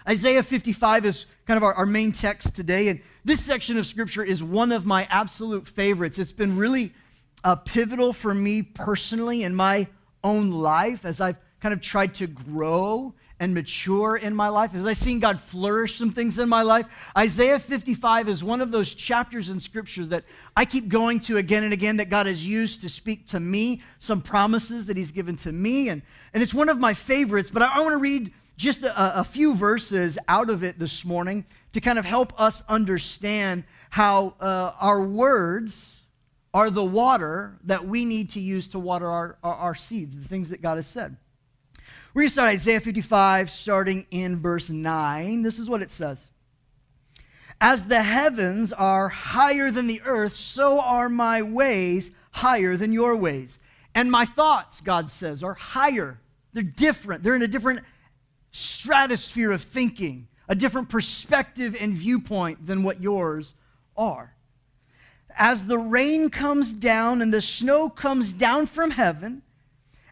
Isaiah 0.09 0.43
55 0.43 1.07
is 1.07 1.27
kind 1.47 1.57
of 1.57 1.65
our, 1.65 1.75
our 1.75 1.87
main 1.87 2.13
text 2.13 2.55
today, 2.55 2.89
and 2.89 3.01
this 3.25 3.43
section 3.43 3.77
of 3.77 3.87
scripture 3.87 4.23
is 4.23 4.43
one 4.43 4.71
of 4.71 4.87
my 4.87 5.07
absolute 5.11 5.67
favorites. 5.69 6.19
It's 6.19 6.33
been 6.33 6.57
really 6.57 6.93
uh, 7.47 7.55
pivotal 7.55 8.13
for 8.13 8.35
me 8.35 8.61
personally 8.61 9.45
in 9.45 9.55
my 9.55 9.87
own 10.25 10.51
life 10.51 11.05
as 11.05 11.21
I've 11.21 11.37
kind 11.61 11.73
of 11.73 11.81
tried 11.81 12.13
to 12.17 12.27
grow 12.27 13.15
and 13.39 13.55
mature 13.55 14.17
in 14.17 14.35
my 14.35 14.49
life, 14.49 14.75
as 14.75 14.85
I've 14.85 14.97
seen 14.97 15.21
God 15.21 15.41
flourish 15.43 15.97
some 15.97 16.11
things 16.11 16.41
in 16.41 16.49
my 16.49 16.63
life. 16.63 16.87
Isaiah 17.17 17.61
55 17.61 18.29
is 18.29 18.43
one 18.43 18.61
of 18.61 18.73
those 18.73 18.95
chapters 18.95 19.49
in 19.49 19.61
Scripture 19.61 20.05
that 20.07 20.25
I 20.57 20.65
keep 20.65 20.89
going 20.89 21.21
to 21.21 21.37
again 21.37 21.63
and 21.63 21.73
again 21.73 21.99
that 21.99 22.11
God 22.11 22.27
has 22.27 22.45
used 22.45 22.81
to 22.81 22.89
speak 22.89 23.29
to 23.29 23.39
me, 23.39 23.81
some 24.01 24.23
promises 24.23 24.87
that 24.87 24.97
He's 24.97 25.13
given 25.13 25.37
to 25.39 25.53
me. 25.53 25.91
And, 25.91 26.03
and 26.35 26.43
it's 26.43 26.55
one 26.55 26.69
of 26.69 26.81
my 26.81 26.95
favorites, 26.95 27.51
but 27.53 27.63
I, 27.63 27.77
I 27.77 27.81
want 27.81 27.93
to 27.93 27.99
read 27.99 28.33
just 28.57 28.83
a, 28.83 29.21
a 29.21 29.23
few 29.23 29.55
verses 29.55 30.19
out 30.27 30.51
of 30.51 30.65
it 30.65 30.81
this 30.81 31.05
morning 31.05 31.45
to 31.75 31.81
kind 31.81 31.99
of 31.99 32.05
help 32.05 32.33
us 32.41 32.65
understand 32.69 33.63
how 33.91 34.35
uh, 34.41 34.73
our 34.81 35.03
words 35.03 36.01
are 36.57 36.71
the 36.71 36.83
water 36.83 37.59
that 37.65 37.87
we 37.87 38.07
need 38.07 38.31
to 38.31 38.41
use 38.41 38.67
to 38.69 38.79
water 38.79 39.11
our, 39.11 39.37
our, 39.43 39.55
our 39.57 39.75
seeds, 39.75 40.17
the 40.17 40.27
things 40.27 40.49
that 40.49 40.63
God 40.63 40.77
has 40.77 40.87
said. 40.87 41.15
We're 42.15 42.23
going 42.23 42.29
to 42.29 42.33
start 42.33 42.49
Isaiah 42.49 42.81
55, 42.81 43.51
starting 43.51 44.07
in 44.11 44.41
verse 44.41 44.71
9. 44.71 45.43
This 45.43 45.59
is 45.59 45.69
what 45.69 45.83
it 45.83 45.91
says 45.91 46.19
As 47.61 47.89
the 47.89 48.03
heavens 48.03 48.73
are 48.73 49.11
higher 49.11 49.71
than 49.71 49.87
the 49.87 50.01
earth, 50.07 50.35
so 50.35 50.81
are 50.81 51.11
my 51.11 51.43
ways 51.43 52.11
higher 52.31 52.79
than 52.79 52.91
your 52.91 53.15
ways. 53.17 53.59
And 53.95 54.11
my 54.11 54.25
thoughts, 54.25 54.81
God 54.81 55.11
says, 55.11 55.43
are 55.43 55.53
higher. 55.53 56.21
They're 56.55 56.63
different. 56.63 57.23
They're 57.23 57.37
in 57.37 57.43
a 57.43 57.49
different 57.49 57.81
stratosphere 58.51 59.53
of 59.53 59.61
thinking, 59.61 60.27
a 60.49 60.55
different 60.55 60.89
perspective 60.89 61.77
and 61.79 61.99
viewpoint 61.99 62.67
than 62.67 62.83
what 62.83 62.99
yours 62.99 63.53
are 63.95 64.36
as 65.37 65.67
the 65.67 65.79
rain 65.79 66.31
comes 66.31 66.73
down 66.73 67.21
and 67.21 67.33
the 67.33 67.43
snow 67.43 67.89
comes 67.89 68.33
down 68.33 68.67
from 68.67 68.91
heaven, 68.91 69.43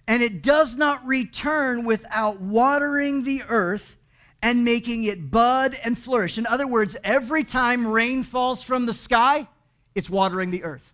and 0.06 0.22
it 0.22 0.42
does 0.42 0.76
not 0.76 1.04
return 1.06 1.84
without 1.84 2.40
watering 2.40 3.22
the 3.22 3.42
earth 3.48 3.96
and 4.42 4.64
making 4.64 5.04
it 5.04 5.30
bud 5.30 5.78
and 5.82 5.98
flourish. 5.98 6.36
In 6.36 6.46
other 6.46 6.66
words, 6.66 6.94
every 7.02 7.42
time 7.42 7.86
rain 7.86 8.22
falls 8.22 8.62
from 8.62 8.84
the 8.84 8.92
sky, 8.92 9.48
it's 9.94 10.10
watering 10.10 10.50
the 10.50 10.62
earth. 10.62 10.92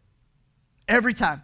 Every 0.86 1.14
time. 1.14 1.42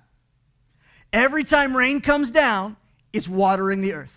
Every 1.12 1.42
time 1.42 1.76
rain 1.76 2.00
comes 2.00 2.30
down, 2.30 2.76
it's 3.12 3.26
watering 3.26 3.80
the 3.80 3.94
earth. 3.94 4.12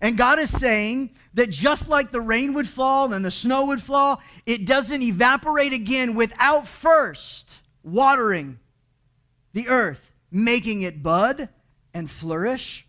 And 0.00 0.18
God 0.18 0.40
is 0.40 0.50
saying 0.50 1.10
that 1.34 1.50
just 1.50 1.88
like 1.88 2.10
the 2.10 2.20
rain 2.20 2.54
would 2.54 2.68
fall 2.68 3.12
and 3.12 3.24
the 3.24 3.30
snow 3.30 3.66
would 3.66 3.82
fall, 3.82 4.20
it 4.44 4.66
doesn't 4.66 5.02
evaporate 5.02 5.72
again 5.72 6.14
without 6.14 6.66
first 6.66 7.58
watering 7.84 8.58
the 9.52 9.68
earth, 9.68 10.00
making 10.32 10.82
it 10.82 11.02
bud 11.02 11.48
and 11.92 12.10
flourish, 12.10 12.86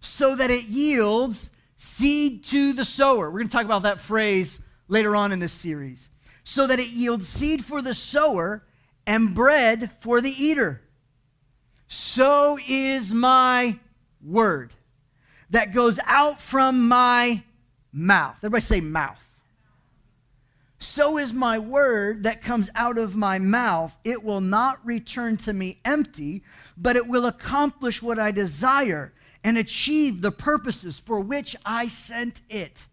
so 0.00 0.36
that 0.36 0.50
it 0.50 0.64
yields 0.64 1.50
seed 1.76 2.44
to 2.44 2.72
the 2.74 2.84
sower. 2.84 3.30
We're 3.30 3.38
going 3.38 3.48
to 3.48 3.52
talk 3.52 3.64
about 3.64 3.84
that 3.84 4.00
phrase 4.00 4.60
later 4.88 5.16
on 5.16 5.32
in 5.32 5.38
this 5.38 5.52
series. 5.52 6.08
So 6.44 6.66
that 6.66 6.80
it 6.80 6.88
yields 6.88 7.28
seed 7.28 7.64
for 7.64 7.80
the 7.80 7.94
sower 7.94 8.64
and 9.06 9.34
bread 9.34 9.90
for 10.00 10.20
the 10.20 10.30
eater. 10.30 10.82
So 11.88 12.58
is 12.68 13.12
my 13.12 13.78
word 14.24 14.72
that 15.50 15.72
goes 15.72 16.00
out 16.04 16.40
from 16.40 16.88
my 16.88 17.42
mouth. 17.92 18.36
Everybody 18.38 18.62
say 18.62 18.80
mouth. 18.80 19.18
So 20.82 21.16
is 21.16 21.32
my 21.32 21.60
word 21.60 22.24
that 22.24 22.42
comes 22.42 22.68
out 22.74 22.98
of 22.98 23.14
my 23.14 23.38
mouth. 23.38 23.92
It 24.02 24.24
will 24.24 24.40
not 24.40 24.84
return 24.84 25.36
to 25.38 25.52
me 25.52 25.80
empty, 25.84 26.42
but 26.76 26.96
it 26.96 27.06
will 27.06 27.26
accomplish 27.26 28.02
what 28.02 28.18
I 28.18 28.32
desire 28.32 29.12
and 29.44 29.56
achieve 29.56 30.22
the 30.22 30.32
purposes 30.32 30.98
for 30.98 31.20
which 31.20 31.54
I 31.64 31.86
sent 31.86 32.42
it. 32.50 32.88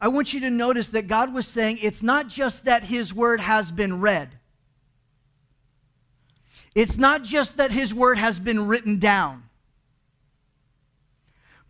I 0.00 0.08
want 0.08 0.34
you 0.34 0.40
to 0.40 0.50
notice 0.50 0.88
that 0.88 1.06
God 1.06 1.32
was 1.32 1.46
saying 1.46 1.78
it's 1.80 2.02
not 2.02 2.26
just 2.26 2.64
that 2.64 2.82
His 2.82 3.14
word 3.14 3.40
has 3.40 3.70
been 3.70 4.00
read, 4.00 4.30
it's 6.74 6.98
not 6.98 7.22
just 7.22 7.56
that 7.56 7.70
His 7.70 7.94
word 7.94 8.18
has 8.18 8.40
been 8.40 8.66
written 8.66 8.98
down 8.98 9.44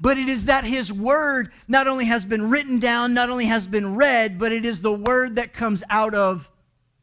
but 0.03 0.19
it 0.19 0.29
is 0.29 0.47
that 0.47 0.65
his 0.65 0.93
word 0.93 1.53
not 1.69 1.87
only 1.87 2.07
has 2.07 2.25
been 2.25 2.51
written 2.51 2.81
down, 2.81 3.15
not 3.15 3.31
only 3.31 3.45
has 3.47 3.69
been 3.69 3.95
read, 3.95 4.37
but 4.37 4.51
it 4.51 4.67
is 4.67 4.81
the 4.81 4.93
word 4.93 5.37
that 5.37 5.55
comes 5.55 5.85
out 5.89 6.13
of 6.13 6.51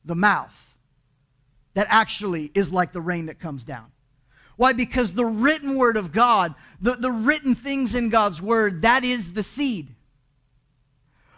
the 0.03 0.15
mouth 0.15 0.53
that 1.75 1.87
actually 1.89 2.51
is 2.53 2.73
like 2.73 2.91
the 2.91 2.99
rain 2.99 3.27
that 3.27 3.39
comes 3.39 3.63
down. 3.63 3.85
Why? 4.57 4.73
Because 4.73 5.13
the 5.13 5.25
written 5.25 5.77
word 5.77 5.95
of 5.95 6.11
God, 6.11 6.53
the, 6.81 6.95
the 6.95 7.09
written 7.09 7.55
things 7.55 7.95
in 7.95 8.09
God's 8.09 8.41
word, 8.41 8.81
that 8.81 9.05
is 9.05 9.31
the 9.31 9.43
seed. 9.43 9.95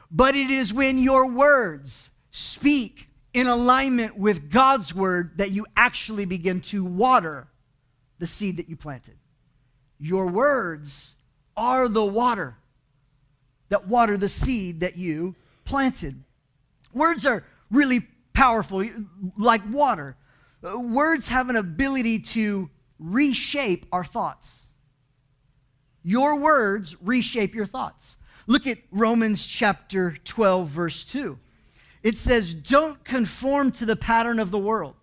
But 0.09 0.35
it 0.35 0.49
is 0.49 0.73
when 0.73 0.97
your 0.97 1.27
words 1.27 2.09
speak 2.31 3.07
in 3.35 3.45
alignment 3.45 4.17
with 4.17 4.49
God's 4.49 4.95
word 4.95 5.37
that 5.37 5.51
you 5.51 5.67
actually 5.77 6.25
begin 6.25 6.61
to 6.61 6.83
water 6.83 7.49
the 8.17 8.25
seed 8.25 8.57
that 8.57 8.67
you 8.67 8.75
planted. 8.75 9.17
Your 9.99 10.25
words 10.25 11.13
are 11.61 11.87
the 11.87 12.03
water 12.03 12.57
that 13.69 13.87
water 13.87 14.17
the 14.17 14.27
seed 14.27 14.79
that 14.79 14.97
you 14.97 15.35
planted. 15.63 16.23
Words 16.91 17.23
are 17.23 17.45
really 17.69 18.01
powerful, 18.33 18.83
like 19.37 19.61
water. 19.71 20.17
Words 20.63 21.27
have 21.27 21.49
an 21.49 21.55
ability 21.55 22.17
to 22.19 22.67
reshape 22.97 23.85
our 23.91 24.03
thoughts. 24.03 24.69
Your 26.03 26.35
words 26.35 26.99
reshape 26.99 27.53
your 27.53 27.67
thoughts. 27.67 28.15
Look 28.47 28.65
at 28.65 28.79
Romans 28.89 29.45
chapter 29.45 30.17
12, 30.23 30.67
verse 30.67 31.03
2. 31.03 31.37
It 32.01 32.17
says, 32.17 32.55
Don't 32.55 33.03
conform 33.03 33.71
to 33.73 33.85
the 33.85 33.95
pattern 33.95 34.39
of 34.39 34.49
the 34.49 34.57
world 34.57 34.95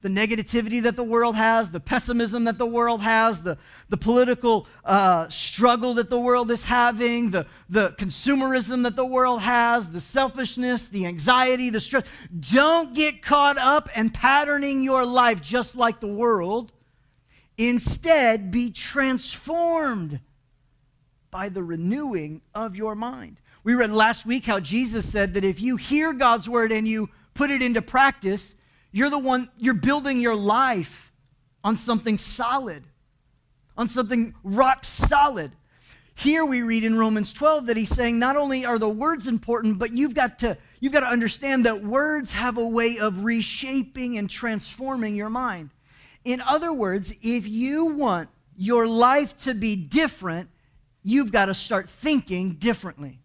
the 0.00 0.08
negativity 0.08 0.80
that 0.82 0.94
the 0.94 1.02
world 1.02 1.34
has, 1.34 1.70
the 1.70 1.80
pessimism 1.80 2.44
that 2.44 2.56
the 2.56 2.66
world 2.66 3.00
has, 3.02 3.42
the, 3.42 3.58
the 3.88 3.96
political 3.96 4.66
uh, 4.84 5.28
struggle 5.28 5.94
that 5.94 6.08
the 6.08 6.18
world 6.18 6.50
is 6.52 6.62
having, 6.62 7.30
the, 7.30 7.46
the 7.68 7.90
consumerism 7.98 8.84
that 8.84 8.94
the 8.94 9.04
world 9.04 9.40
has, 9.40 9.90
the 9.90 10.00
selfishness, 10.00 10.86
the 10.86 11.04
anxiety, 11.04 11.68
the 11.68 11.80
stress. 11.80 12.04
Don't 12.38 12.94
get 12.94 13.22
caught 13.22 13.58
up 13.58 13.88
in 13.96 14.10
patterning 14.10 14.82
your 14.82 15.04
life 15.04 15.42
just 15.42 15.74
like 15.74 15.98
the 16.00 16.06
world. 16.06 16.70
Instead, 17.56 18.52
be 18.52 18.70
transformed 18.70 20.20
by 21.32 21.48
the 21.48 21.62
renewing 21.62 22.40
of 22.54 22.76
your 22.76 22.94
mind. 22.94 23.40
We 23.64 23.74
read 23.74 23.90
last 23.90 24.24
week 24.24 24.44
how 24.44 24.60
Jesus 24.60 25.10
said 25.10 25.34
that 25.34 25.44
if 25.44 25.60
you 25.60 25.76
hear 25.76 26.12
God's 26.12 26.48
word 26.48 26.70
and 26.70 26.86
you 26.86 27.10
put 27.34 27.50
it 27.50 27.62
into 27.62 27.82
practice, 27.82 28.54
you're 28.98 29.10
the 29.10 29.18
one, 29.18 29.48
you're 29.56 29.74
building 29.74 30.20
your 30.20 30.34
life 30.34 31.12
on 31.62 31.76
something 31.76 32.18
solid, 32.18 32.82
on 33.76 33.88
something 33.88 34.34
rock 34.42 34.84
solid. 34.84 35.52
Here 36.16 36.44
we 36.44 36.62
read 36.62 36.82
in 36.82 36.98
Romans 36.98 37.32
12 37.32 37.66
that 37.66 37.76
he's 37.76 37.90
saying 37.90 38.18
not 38.18 38.34
only 38.36 38.64
are 38.64 38.78
the 38.78 38.88
words 38.88 39.28
important, 39.28 39.78
but 39.78 39.92
you've 39.92 40.14
got 40.14 40.40
to 40.40 40.58
you've 40.80 40.92
got 40.92 41.00
to 41.00 41.06
understand 41.06 41.64
that 41.66 41.84
words 41.84 42.32
have 42.32 42.58
a 42.58 42.66
way 42.66 42.98
of 42.98 43.22
reshaping 43.24 44.18
and 44.18 44.28
transforming 44.28 45.14
your 45.14 45.30
mind. 45.30 45.70
In 46.24 46.40
other 46.40 46.72
words, 46.72 47.12
if 47.22 47.46
you 47.46 47.86
want 47.86 48.28
your 48.56 48.88
life 48.88 49.38
to 49.38 49.54
be 49.54 49.76
different, 49.76 50.50
you've 51.04 51.30
got 51.30 51.46
to 51.46 51.54
start 51.54 51.88
thinking 51.88 52.54
differently. 52.54 53.20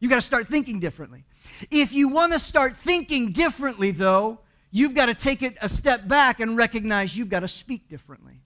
You've 0.00 0.10
got 0.10 0.16
to 0.16 0.22
start 0.22 0.48
thinking 0.48 0.80
differently. 0.80 1.24
If 1.70 1.92
you 1.92 2.08
want 2.08 2.32
to 2.32 2.38
start 2.38 2.76
thinking 2.76 3.32
differently, 3.32 3.90
though, 3.90 4.40
you've 4.70 4.94
got 4.94 5.06
to 5.06 5.14
take 5.14 5.42
it 5.42 5.56
a 5.60 5.68
step 5.68 6.06
back 6.06 6.40
and 6.40 6.56
recognize 6.56 7.16
you've 7.16 7.28
got 7.28 7.40
to 7.40 7.48
speak 7.48 7.88
differently. 7.88 8.40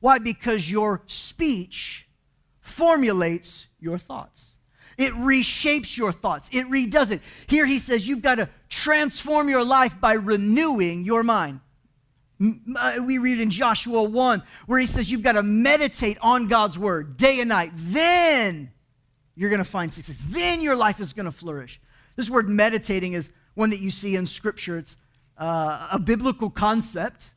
Why? 0.00 0.18
Because 0.18 0.70
your 0.70 1.02
speech 1.06 2.06
formulates 2.60 3.66
your 3.78 3.98
thoughts. 3.98 4.52
It 4.98 5.12
reshapes 5.14 5.96
your 5.96 6.12
thoughts. 6.12 6.48
It 6.52 6.68
redoes 6.68 7.10
it. 7.10 7.22
Here 7.46 7.66
he 7.66 7.78
says 7.78 8.06
you've 8.06 8.22
got 8.22 8.36
to 8.36 8.48
transform 8.68 9.48
your 9.48 9.64
life 9.64 10.00
by 10.00 10.14
renewing 10.14 11.04
your 11.04 11.22
mind. 11.22 11.60
Uh, 12.76 12.96
we 13.04 13.18
read 13.18 13.40
in 13.40 13.50
Joshua 13.50 14.02
1 14.02 14.42
where 14.66 14.80
he 14.80 14.86
says 14.86 15.10
you've 15.10 15.22
got 15.22 15.32
to 15.32 15.42
meditate 15.42 16.18
on 16.20 16.48
God's 16.48 16.78
word 16.78 17.16
day 17.16 17.40
and 17.40 17.48
night. 17.48 17.70
Then 17.74 18.72
you're 19.34 19.50
going 19.50 19.62
to 19.62 19.70
find 19.70 19.94
success. 19.94 20.24
Then 20.28 20.60
your 20.60 20.76
life 20.76 21.00
is 21.00 21.12
going 21.12 21.26
to 21.26 21.32
flourish. 21.32 21.80
This 22.16 22.28
word 22.30 22.48
meditating 22.48 23.14
is 23.14 23.30
one 23.54 23.70
that 23.70 23.80
you 23.80 23.90
see 23.90 24.16
in 24.16 24.26
Scripture. 24.26 24.78
It's 24.78 24.96
uh, 25.38 25.88
a 25.92 25.98
biblical 25.98 26.50
concept. 26.50 27.30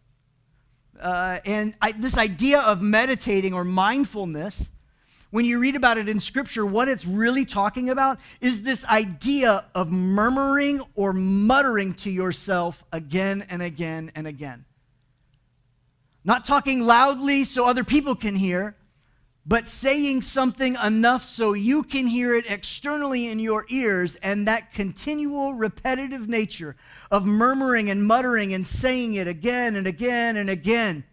Uh, 0.99 1.39
and 1.45 1.75
I, 1.81 1.91
this 1.91 2.17
idea 2.17 2.59
of 2.61 2.81
meditating 2.81 3.53
or 3.53 3.63
mindfulness, 3.63 4.69
when 5.31 5.43
you 5.43 5.59
read 5.59 5.75
about 5.75 5.97
it 5.97 6.07
in 6.07 6.19
Scripture, 6.19 6.65
what 6.65 6.87
it's 6.87 7.05
really 7.05 7.43
talking 7.43 7.89
about 7.89 8.19
is 8.39 8.61
this 8.61 8.85
idea 8.85 9.65
of 9.75 9.91
murmuring 9.91 10.81
or 10.95 11.11
muttering 11.11 11.93
to 11.95 12.09
yourself 12.09 12.83
again 12.91 13.45
and 13.49 13.61
again 13.61 14.11
and 14.15 14.27
again. 14.27 14.65
Not 16.23 16.45
talking 16.45 16.81
loudly 16.81 17.43
so 17.43 17.65
other 17.65 17.83
people 17.83 18.15
can 18.15 18.35
hear, 18.35 18.75
but 19.45 19.69
saying 19.69 20.23
something 20.23 20.75
enough 20.83 21.23
so 21.23 21.53
you 21.53 21.83
can 21.83 22.07
hear 22.07 22.33
it 22.33 22.45
externally 22.49 23.27
in 23.27 23.37
your 23.37 23.65
ears, 23.69 24.15
and 24.23 24.47
that 24.47 24.73
continual 24.73 25.53
repetitive 25.53 26.27
nature 26.27 26.75
of 27.11 27.25
murmuring 27.25 27.91
and 27.91 28.03
muttering 28.03 28.53
and 28.53 28.65
saying 28.65 29.13
it 29.13 29.27
again 29.27 29.75
and 29.75 29.85
again 29.85 30.37
and 30.37 30.49
again, 30.49 31.03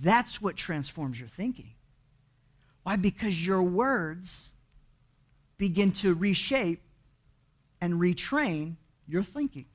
that's 0.00 0.40
what 0.40 0.56
transforms 0.56 1.20
your 1.20 1.28
thinking. 1.28 1.74
Why? 2.82 2.96
Because 2.96 3.46
your 3.46 3.62
words 3.62 4.48
begin 5.58 5.92
to 5.92 6.14
reshape 6.14 6.82
and 7.80 7.94
retrain 7.94 8.76
your 9.06 9.22
thinking. 9.22 9.66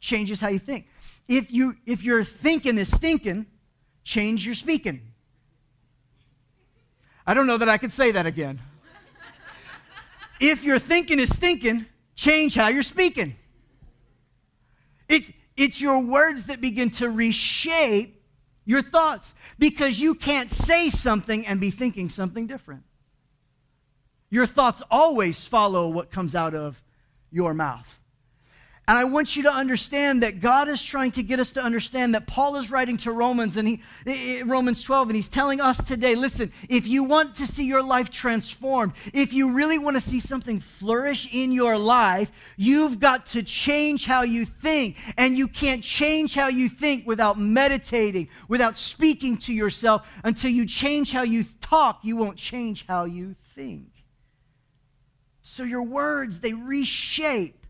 Changes 0.00 0.40
how 0.40 0.48
you 0.48 0.58
think. 0.58 0.86
If, 1.28 1.50
you, 1.50 1.76
if 1.86 2.02
your 2.02 2.24
thinking 2.24 2.76
is 2.76 2.94
stinking, 2.94 3.46
change 4.02 4.44
your 4.44 4.54
speaking. 4.54 5.13
I 7.26 7.34
don't 7.34 7.46
know 7.46 7.56
that 7.56 7.68
I 7.68 7.78
could 7.78 7.92
say 7.92 8.10
that 8.10 8.26
again. 8.26 8.60
if 10.40 10.62
your 10.62 10.78
thinking 10.78 11.18
is 11.18 11.34
stinking, 11.34 11.86
change 12.14 12.54
how 12.54 12.68
you're 12.68 12.82
speaking. 12.82 13.36
It's, 15.08 15.30
it's 15.56 15.80
your 15.80 16.00
words 16.00 16.44
that 16.44 16.60
begin 16.60 16.90
to 16.90 17.10
reshape 17.10 18.22
your 18.64 18.82
thoughts 18.82 19.34
because 19.58 20.00
you 20.00 20.14
can't 20.14 20.50
say 20.50 20.90
something 20.90 21.46
and 21.46 21.60
be 21.60 21.70
thinking 21.70 22.08
something 22.08 22.46
different. 22.46 22.82
Your 24.30 24.46
thoughts 24.46 24.82
always 24.90 25.44
follow 25.44 25.88
what 25.88 26.10
comes 26.10 26.34
out 26.34 26.54
of 26.54 26.82
your 27.30 27.54
mouth. 27.54 27.86
And 28.86 28.98
I 28.98 29.04
want 29.04 29.34
you 29.34 29.44
to 29.44 29.52
understand 29.52 30.22
that 30.22 30.40
God 30.40 30.68
is 30.68 30.82
trying 30.82 31.12
to 31.12 31.22
get 31.22 31.40
us 31.40 31.52
to 31.52 31.62
understand 31.62 32.14
that 32.14 32.26
Paul 32.26 32.56
is 32.56 32.70
writing 32.70 32.98
to 32.98 33.12
Romans 33.12 33.56
and 33.56 33.66
he 33.66 34.42
Romans 34.42 34.82
12 34.82 35.08
and 35.08 35.16
he's 35.16 35.30
telling 35.30 35.58
us 35.58 35.82
today, 35.82 36.14
listen, 36.14 36.52
if 36.68 36.86
you 36.86 37.02
want 37.02 37.34
to 37.36 37.46
see 37.46 37.64
your 37.64 37.82
life 37.82 38.10
transformed, 38.10 38.92
if 39.14 39.32
you 39.32 39.52
really 39.52 39.78
want 39.78 39.96
to 39.96 40.02
see 40.02 40.20
something 40.20 40.60
flourish 40.60 41.26
in 41.32 41.50
your 41.50 41.78
life, 41.78 42.30
you've 42.58 43.00
got 43.00 43.24
to 43.28 43.42
change 43.42 44.04
how 44.04 44.20
you 44.20 44.44
think. 44.44 44.96
And 45.16 45.34
you 45.34 45.48
can't 45.48 45.82
change 45.82 46.34
how 46.34 46.48
you 46.48 46.68
think 46.68 47.06
without 47.06 47.38
meditating, 47.38 48.28
without 48.48 48.76
speaking 48.76 49.38
to 49.38 49.54
yourself. 49.54 50.06
Until 50.24 50.50
you 50.50 50.66
change 50.66 51.10
how 51.10 51.22
you 51.22 51.46
talk, 51.62 52.00
you 52.02 52.16
won't 52.16 52.36
change 52.36 52.84
how 52.86 53.04
you 53.04 53.34
think. 53.54 53.86
So 55.40 55.62
your 55.62 55.82
words, 55.82 56.40
they 56.40 56.52
reshape 56.52 57.63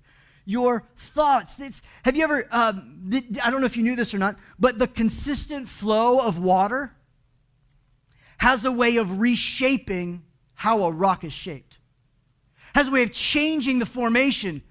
your 0.44 0.84
thoughts. 1.14 1.58
It's, 1.58 1.82
have 2.04 2.16
you 2.16 2.24
ever, 2.24 2.46
um, 2.50 3.10
I 3.42 3.50
don't 3.50 3.60
know 3.60 3.66
if 3.66 3.76
you 3.76 3.82
knew 3.82 3.96
this 3.96 4.12
or 4.14 4.18
not, 4.18 4.36
but 4.58 4.78
the 4.78 4.86
consistent 4.86 5.68
flow 5.68 6.18
of 6.18 6.38
water 6.38 6.94
has 8.38 8.64
a 8.64 8.72
way 8.72 8.96
of 8.96 9.20
reshaping 9.20 10.22
how 10.54 10.82
a 10.84 10.92
rock 10.92 11.24
is 11.24 11.32
shaped, 11.32 11.78
has 12.74 12.88
a 12.88 12.90
way 12.90 13.02
of 13.02 13.12
changing 13.12 13.78
the 13.78 13.86
formation. 13.86 14.62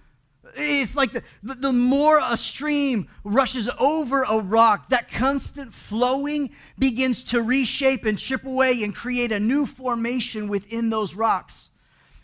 It's 0.55 0.95
like 0.95 1.13
the, 1.13 1.23
the, 1.41 1.55
the 1.55 1.73
more 1.73 2.19
a 2.21 2.37
stream 2.37 3.07
rushes 3.23 3.69
over 3.79 4.23
a 4.23 4.39
rock, 4.39 4.89
that 4.89 5.09
constant 5.09 5.73
flowing 5.73 6.51
begins 6.77 7.23
to 7.25 7.41
reshape 7.41 8.05
and 8.05 8.19
chip 8.19 8.45
away 8.45 8.83
and 8.83 8.95
create 8.95 9.31
a 9.31 9.39
new 9.39 9.65
formation 9.65 10.47
within 10.47 10.89
those 10.89 11.15
rocks. 11.15 11.69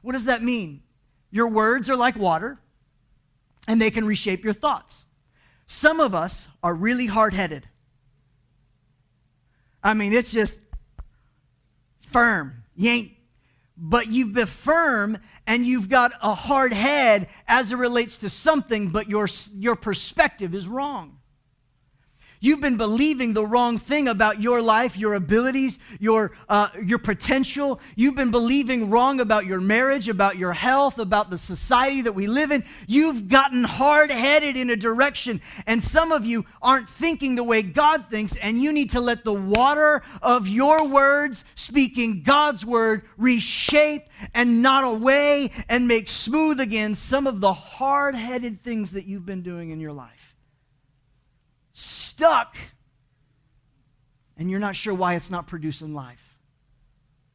What 0.03 0.13
does 0.13 0.25
that 0.25 0.43
mean? 0.43 0.83
Your 1.31 1.47
words 1.47 1.89
are 1.89 1.95
like 1.95 2.15
water 2.15 2.59
and 3.69 3.79
they 3.79 3.91
can 3.91 4.03
reshape 4.03 4.43
your 4.43 4.53
thoughts. 4.53 5.05
Some 5.67 5.99
of 5.99 6.15
us 6.15 6.47
are 6.63 6.73
really 6.73 7.05
hard 7.05 7.35
headed. 7.35 7.69
I 9.83 9.93
mean, 9.93 10.11
it's 10.11 10.31
just 10.31 10.57
firm. 12.11 12.63
You 12.75 12.89
ain't, 12.89 13.11
but 13.77 14.07
you've 14.07 14.33
been 14.33 14.47
firm 14.47 15.19
and 15.45 15.67
you've 15.67 15.87
got 15.87 16.13
a 16.19 16.33
hard 16.33 16.73
head 16.73 17.29
as 17.47 17.71
it 17.71 17.75
relates 17.75 18.17
to 18.17 18.29
something, 18.29 18.89
but 18.89 19.07
your, 19.07 19.27
your 19.53 19.75
perspective 19.75 20.55
is 20.55 20.67
wrong. 20.67 21.18
You've 22.41 22.61
been 22.61 22.77
believing 22.77 23.33
the 23.33 23.45
wrong 23.45 23.77
thing 23.77 24.07
about 24.07 24.39
your 24.39 24.61
life, 24.61 24.97
your 24.97 25.15
abilities, 25.15 25.77
your, 25.99 26.31
uh, 26.47 26.69
your 26.81 26.99
potential. 26.99 27.81
You've 27.97 28.15
been 28.15 28.31
believing 28.31 28.89
wrong 28.89 29.19
about 29.19 29.45
your 29.45 29.59
marriage, 29.59 30.07
about 30.07 30.37
your 30.37 30.53
health, 30.53 30.99
about 30.99 31.29
the 31.29 31.37
society 31.37 32.01
that 32.03 32.13
we 32.13 32.27
live 32.27 32.51
in. 32.51 32.63
You've 32.87 33.27
gotten 33.27 33.65
hard 33.65 34.09
headed 34.09 34.55
in 34.55 34.69
a 34.69 34.77
direction, 34.77 35.41
and 35.67 35.83
some 35.83 36.13
of 36.13 36.25
you 36.25 36.45
aren't 36.61 36.89
thinking 36.89 37.35
the 37.35 37.43
way 37.43 37.61
God 37.61 38.05
thinks, 38.09 38.37
and 38.37 38.61
you 38.61 38.71
need 38.71 38.91
to 38.91 39.01
let 39.01 39.25
the 39.25 39.33
water 39.33 40.01
of 40.21 40.47
your 40.47 40.87
words, 40.87 41.43
speaking 41.55 42.23
God's 42.23 42.65
word, 42.65 43.03
reshape 43.17 44.07
and 44.33 44.61
knot 44.61 44.83
away 44.85 45.51
and 45.67 45.87
make 45.87 46.07
smooth 46.07 46.59
again 46.59 46.95
some 46.95 47.27
of 47.27 47.41
the 47.41 47.53
hard 47.53 48.15
headed 48.15 48.63
things 48.63 48.91
that 48.91 49.05
you've 49.05 49.25
been 49.25 49.41
doing 49.41 49.71
in 49.71 49.79
your 49.79 49.93
life 49.93 50.18
stuck 52.19 52.57
and 54.35 54.51
you're 54.51 54.59
not 54.59 54.75
sure 54.75 54.93
why 54.93 55.15
it's 55.15 55.29
not 55.29 55.47
producing 55.47 55.93
life. 55.93 56.37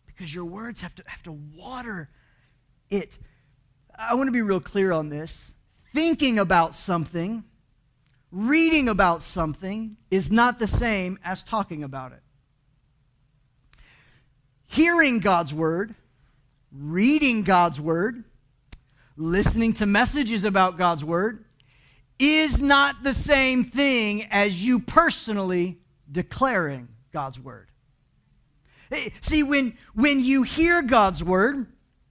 Because 0.07 0.35
your 0.35 0.45
words 0.45 0.83
have 0.83 0.95
to, 0.97 1.05
have 1.07 1.23
to 1.23 1.33
water 1.33 2.11
it. 2.91 3.19
I 3.99 4.15
want 4.15 4.29
to 4.29 4.33
be 4.33 4.43
real 4.43 4.61
clear 4.61 4.93
on 4.93 5.09
this. 5.09 5.53
Thinking 5.95 6.39
about 6.39 6.77
something, 6.77 7.45
reading 8.31 8.91
about 8.91 9.23
something, 9.23 9.97
is 10.11 10.31
not 10.31 10.59
the 10.59 10.67
same 10.67 11.19
as 11.25 11.43
talking 11.43 11.83
about 11.83 12.13
it. 12.13 12.23
Hearing 14.67 15.19
God's 15.19 15.55
word, 15.55 15.95
reading 16.71 17.43
God's 17.43 17.81
word, 17.81 18.23
listening 19.17 19.73
to 19.75 19.87
messages 19.87 20.45
about 20.45 20.77
God's 20.77 21.03
word, 21.05 21.44
is 22.19 22.61
not 22.61 23.03
the 23.03 23.15
same 23.15 23.65
thing 23.65 24.25
as 24.31 24.65
you 24.65 24.81
personally 24.81 25.79
declaring 26.11 26.89
God's 27.13 27.39
word. 27.39 27.69
See, 29.23 29.43
when, 29.43 29.77
when 29.95 30.21
you 30.21 30.43
hear 30.43 30.83
God's 30.83 31.23
word, 31.25 31.67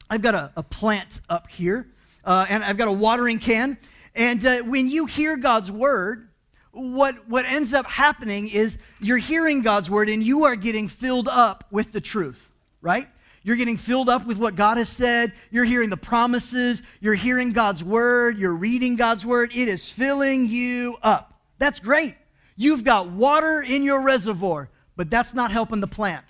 I've 0.10 0.22
got 0.22 0.36
a, 0.36 0.52
a 0.58 0.64
plant 0.64 1.22
up 1.30 1.48
here, 1.48 1.88
uh, 2.26 2.46
and 2.50 2.64
I've 2.64 2.78
got 2.78 2.88
a 2.88 2.92
watering 2.92 3.40
can. 3.40 3.78
And 4.16 4.46
uh, 4.46 4.60
when 4.60 4.90
you 4.90 5.06
hear 5.06 5.38
God's 5.38 5.72
word, 5.72 6.28
what, 6.72 7.28
what 7.30 7.46
ends 7.46 7.74
up 7.74 7.86
happening 7.86 8.50
is 8.50 8.78
you're 9.00 9.18
hearing 9.18 9.62
God's 9.62 9.90
word 9.90 10.10
and 10.10 10.24
you 10.24 10.46
are 10.46 10.56
getting 10.56 10.88
filled 10.88 11.28
up 11.28 11.66
with 11.72 11.92
the 11.92 12.02
truth, 12.02 12.50
right? 12.82 13.08
You're 13.44 13.58
getting 13.58 13.78
filled 13.78 14.08
up 14.08 14.26
with 14.26 14.38
what 14.38 14.56
God 14.56 14.78
has 14.78 14.88
said. 14.88 15.34
You're 15.52 15.66
hearing 15.66 15.90
the 15.90 15.98
promises. 15.98 16.82
You're 17.02 17.14
hearing 17.14 17.52
God's 17.52 17.84
word. 17.84 18.40
You're 18.40 18.56
reading 18.56 18.96
God's 18.96 19.26
word. 19.26 19.52
It 19.54 19.68
is 19.68 19.88
filling 19.90 20.46
you 20.46 20.98
up. 21.04 21.42
That's 21.58 21.80
great. 21.80 22.16
You've 22.56 22.84
got 22.84 23.10
water 23.10 23.62
in 23.62 23.84
your 23.84 24.02
reservoir, 24.02 24.70
but 24.96 25.10
that's 25.10 25.34
not 25.34 25.52
helping 25.52 25.82
the 25.82 25.88
plant. 25.88 26.26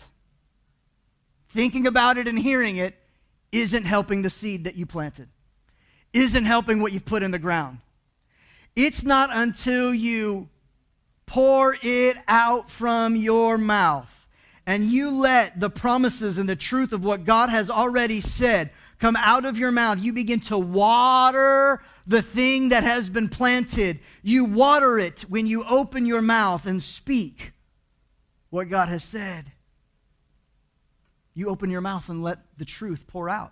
Thinking 1.50 1.86
about 1.86 2.18
it 2.18 2.28
and 2.28 2.40
hearing 2.40 2.78
it 2.78 2.96
isn't 3.52 3.86
helping 3.86 4.24
the 4.24 4.30
seed 4.32 4.64
that 4.64 4.76
you 4.76 4.88
planted, 4.88 5.30
isn't 6.14 6.46
helping 6.46 6.82
what 6.82 6.92
you've 6.92 7.06
put 7.06 7.22
in 7.22 7.30
the 7.30 7.38
ground. 7.38 7.78
It's 8.76 9.04
not 9.04 9.30
until 9.32 9.94
you 9.94 10.50
pour 11.28 11.78
it 11.84 12.18
out 12.28 12.72
from 12.72 13.16
your 13.16 13.60
mouth 13.60 14.10
and 14.66 14.86
you 14.86 15.12
let 15.12 15.60
the 15.60 15.70
promises 15.70 16.38
and 16.38 16.48
the 16.48 16.56
truth 16.56 16.94
of 16.94 17.04
what 17.04 17.26
God 17.26 17.50
has 17.50 17.70
already 17.70 18.22
said 18.22 18.72
come 19.00 19.16
out 19.18 19.44
of 19.44 19.58
your 19.58 19.72
mouth, 19.72 20.00
you 20.00 20.14
begin 20.14 20.40
to 20.40 20.58
water 20.58 21.82
the 22.08 22.22
thing 22.22 22.70
that 22.70 22.84
has 22.84 23.10
been 23.10 23.28
planted. 23.28 24.00
You 24.22 24.46
water 24.46 24.98
it 24.98 25.22
when 25.28 25.46
you 25.46 25.66
open 25.66 26.06
your 26.06 26.22
mouth 26.22 26.66
and 26.66 26.82
speak 26.82 27.52
what 28.50 28.70
God 28.70 28.88
has 28.88 29.04
said. 29.04 29.52
You 31.34 31.50
open 31.50 31.70
your 31.70 31.82
mouth 31.82 32.08
and 32.10 32.24
let 32.24 32.40
the 32.58 32.66
truth 32.66 33.06
pour 33.08 33.30
out. 33.30 33.52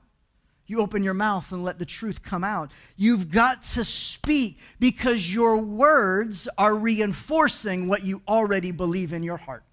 You 0.68 0.80
open 0.80 1.04
your 1.04 1.14
mouth 1.14 1.52
and 1.52 1.66
let 1.66 1.80
the 1.80 1.86
truth 1.86 2.24
come 2.24 2.46
out. 2.46 2.72
You've 2.96 3.30
got 3.30 3.64
to 3.74 3.84
speak 3.84 4.60
because 4.80 5.34
your 5.34 5.58
words 5.58 6.48
are 6.58 6.76
reinforcing 6.76 7.90
what 7.90 8.06
you 8.06 8.22
already 8.26 8.72
believe 8.72 9.12
in 9.12 9.24
your 9.24 9.36
heart. 9.36 9.66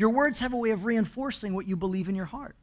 Your 0.00 0.08
words 0.08 0.38
have 0.38 0.54
a 0.54 0.56
way 0.56 0.70
of 0.70 0.86
reinforcing 0.86 1.52
what 1.52 1.68
you 1.68 1.76
believe 1.76 2.08
in 2.08 2.14
your 2.14 2.24
heart. 2.24 2.56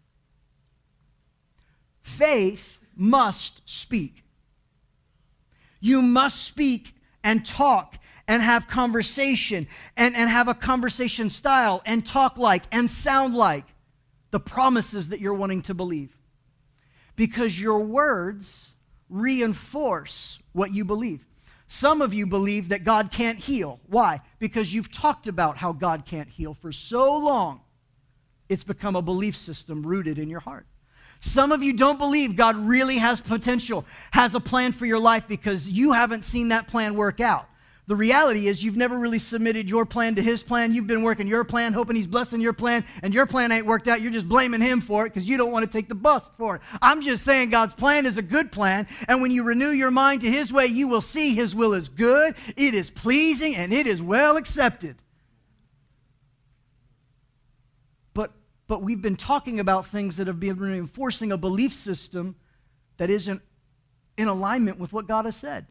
Faith 2.01 2.79
must 2.95 3.61
speak. 3.63 4.23
You 5.79 6.01
must 6.01 6.41
speak 6.41 6.95
and 7.23 7.45
talk 7.45 7.99
and 8.27 8.41
have 8.41 8.67
conversation 8.67 9.67
and, 9.95 10.15
and 10.15 10.27
have 10.27 10.47
a 10.47 10.55
conversation 10.55 11.29
style 11.29 11.83
and 11.85 12.03
talk 12.03 12.39
like 12.39 12.63
and 12.71 12.89
sound 12.89 13.35
like 13.35 13.65
the 14.31 14.39
promises 14.39 15.09
that 15.09 15.19
you're 15.19 15.35
wanting 15.35 15.61
to 15.61 15.75
believe. 15.75 16.17
Because 17.15 17.61
your 17.61 17.81
words 17.81 18.71
reinforce 19.11 20.39
what 20.53 20.73
you 20.73 20.83
believe. 20.83 21.23
Some 21.67 22.01
of 22.01 22.15
you 22.15 22.25
believe 22.25 22.69
that 22.69 22.83
God 22.83 23.11
can't 23.11 23.37
heal. 23.37 23.79
Why? 23.85 24.21
Because 24.39 24.73
you've 24.73 24.91
talked 24.91 25.27
about 25.27 25.57
how 25.57 25.73
God 25.73 26.05
can't 26.05 26.29
heal 26.29 26.53
for 26.53 26.71
so 26.71 27.17
long, 27.17 27.61
it's 28.49 28.63
become 28.63 28.95
a 28.95 29.01
belief 29.01 29.35
system 29.35 29.85
rooted 29.85 30.19
in 30.19 30.29
your 30.29 30.39
heart. 30.39 30.65
Some 31.19 31.51
of 31.51 31.63
you 31.63 31.73
don't 31.73 31.97
believe 31.97 32.35
God 32.35 32.55
really 32.55 32.97
has 32.97 33.19
potential, 33.19 33.85
has 34.11 34.35
a 34.35 34.39
plan 34.39 34.71
for 34.71 34.85
your 34.85 34.99
life 34.99 35.27
because 35.27 35.67
you 35.67 35.91
haven't 35.91 36.23
seen 36.23 36.49
that 36.49 36.67
plan 36.67 36.95
work 36.95 37.19
out. 37.19 37.49
The 37.87 37.95
reality 37.95 38.47
is, 38.47 38.61
you've 38.61 38.75
never 38.75 38.99
really 38.99 39.17
submitted 39.17 39.69
your 39.69 39.85
plan 39.85 40.15
to 40.15 40.21
his 40.21 40.43
plan. 40.43 40.73
You've 40.73 40.87
been 40.87 41.03
working 41.03 41.25
your 41.25 41.45
plan, 41.45 41.71
hoping 41.71 41.95
he's 41.95 42.05
blessing 42.05 42.41
your 42.41 42.51
plan, 42.51 42.83
and 43.01 43.13
your 43.13 43.25
plan 43.25 43.49
ain't 43.49 43.65
worked 43.65 43.87
out. 43.87 44.01
You're 44.01 44.11
just 44.11 44.27
blaming 44.27 44.59
him 44.59 44.81
for 44.81 45.05
it 45.05 45.13
because 45.13 45.27
you 45.27 45.37
don't 45.37 45.53
want 45.53 45.63
to 45.63 45.71
take 45.71 45.87
the 45.87 45.95
bust 45.95 46.33
for 46.37 46.57
it. 46.57 46.61
I'm 46.81 47.01
just 47.01 47.23
saying 47.23 47.49
God's 47.49 47.73
plan 47.73 48.05
is 48.05 48.17
a 48.17 48.21
good 48.21 48.51
plan, 48.51 48.87
and 49.07 49.21
when 49.21 49.31
you 49.31 49.45
renew 49.45 49.69
your 49.69 49.89
mind 49.89 50.19
to 50.21 50.29
his 50.29 50.51
way, 50.51 50.65
you 50.65 50.89
will 50.89 50.99
see 50.99 51.33
his 51.33 51.55
will 51.55 51.73
is 51.73 51.87
good, 51.87 52.35
it 52.57 52.73
is 52.73 52.89
pleasing, 52.89 53.55
and 53.55 53.71
it 53.71 53.87
is 53.87 54.01
well 54.01 54.35
accepted. 54.35 54.97
But, 58.13 58.33
but 58.67 58.81
we've 58.81 59.01
been 59.01 59.15
talking 59.15 59.61
about 59.61 59.87
things 59.87 60.17
that 60.17 60.27
have 60.27 60.41
been 60.41 60.57
reinforcing 60.57 61.31
a 61.31 61.37
belief 61.37 61.71
system 61.71 62.35
that 62.97 63.09
isn't 63.09 63.41
in 64.17 64.27
alignment 64.27 64.77
with 64.77 64.91
what 64.91 65.07
God 65.07 65.23
has 65.23 65.37
said. 65.37 65.67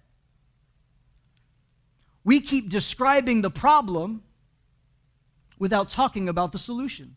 We 2.27 2.41
keep 2.41 2.69
describing 2.69 3.41
the 3.41 3.51
problem 3.51 4.25
without 5.61 5.89
talking 5.89 6.29
about 6.29 6.51
the 6.51 6.59
solution. 6.59 7.15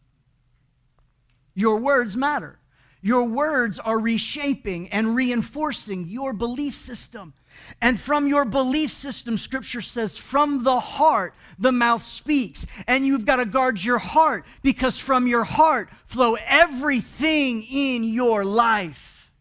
Your 1.55 1.77
words 1.77 2.15
matter. 2.15 2.59
Your 3.01 3.23
words 3.23 3.79
are 3.79 3.97
reshaping 3.97 4.87
and 4.89 5.15
reinforcing 5.15 6.07
your 6.07 6.31
belief 6.31 6.75
system. 6.75 7.33
And 7.81 7.99
from 7.99 8.27
your 8.27 8.45
belief 8.45 8.91
system, 8.91 9.39
Scripture 9.39 9.81
says, 9.81 10.15
from 10.15 10.63
the 10.63 10.79
heart, 10.79 11.33
the 11.57 11.71
mouth 11.71 12.03
speaks. 12.03 12.67
And 12.85 13.03
you've 13.03 13.25
got 13.25 13.37
to 13.37 13.45
guard 13.45 13.83
your 13.83 13.97
heart 13.97 14.45
because 14.61 14.99
from 14.99 15.25
your 15.25 15.43
heart 15.43 15.89
flow 16.05 16.37
everything 16.45 17.63
in 17.63 18.03
your 18.03 18.45
life. 18.45 19.31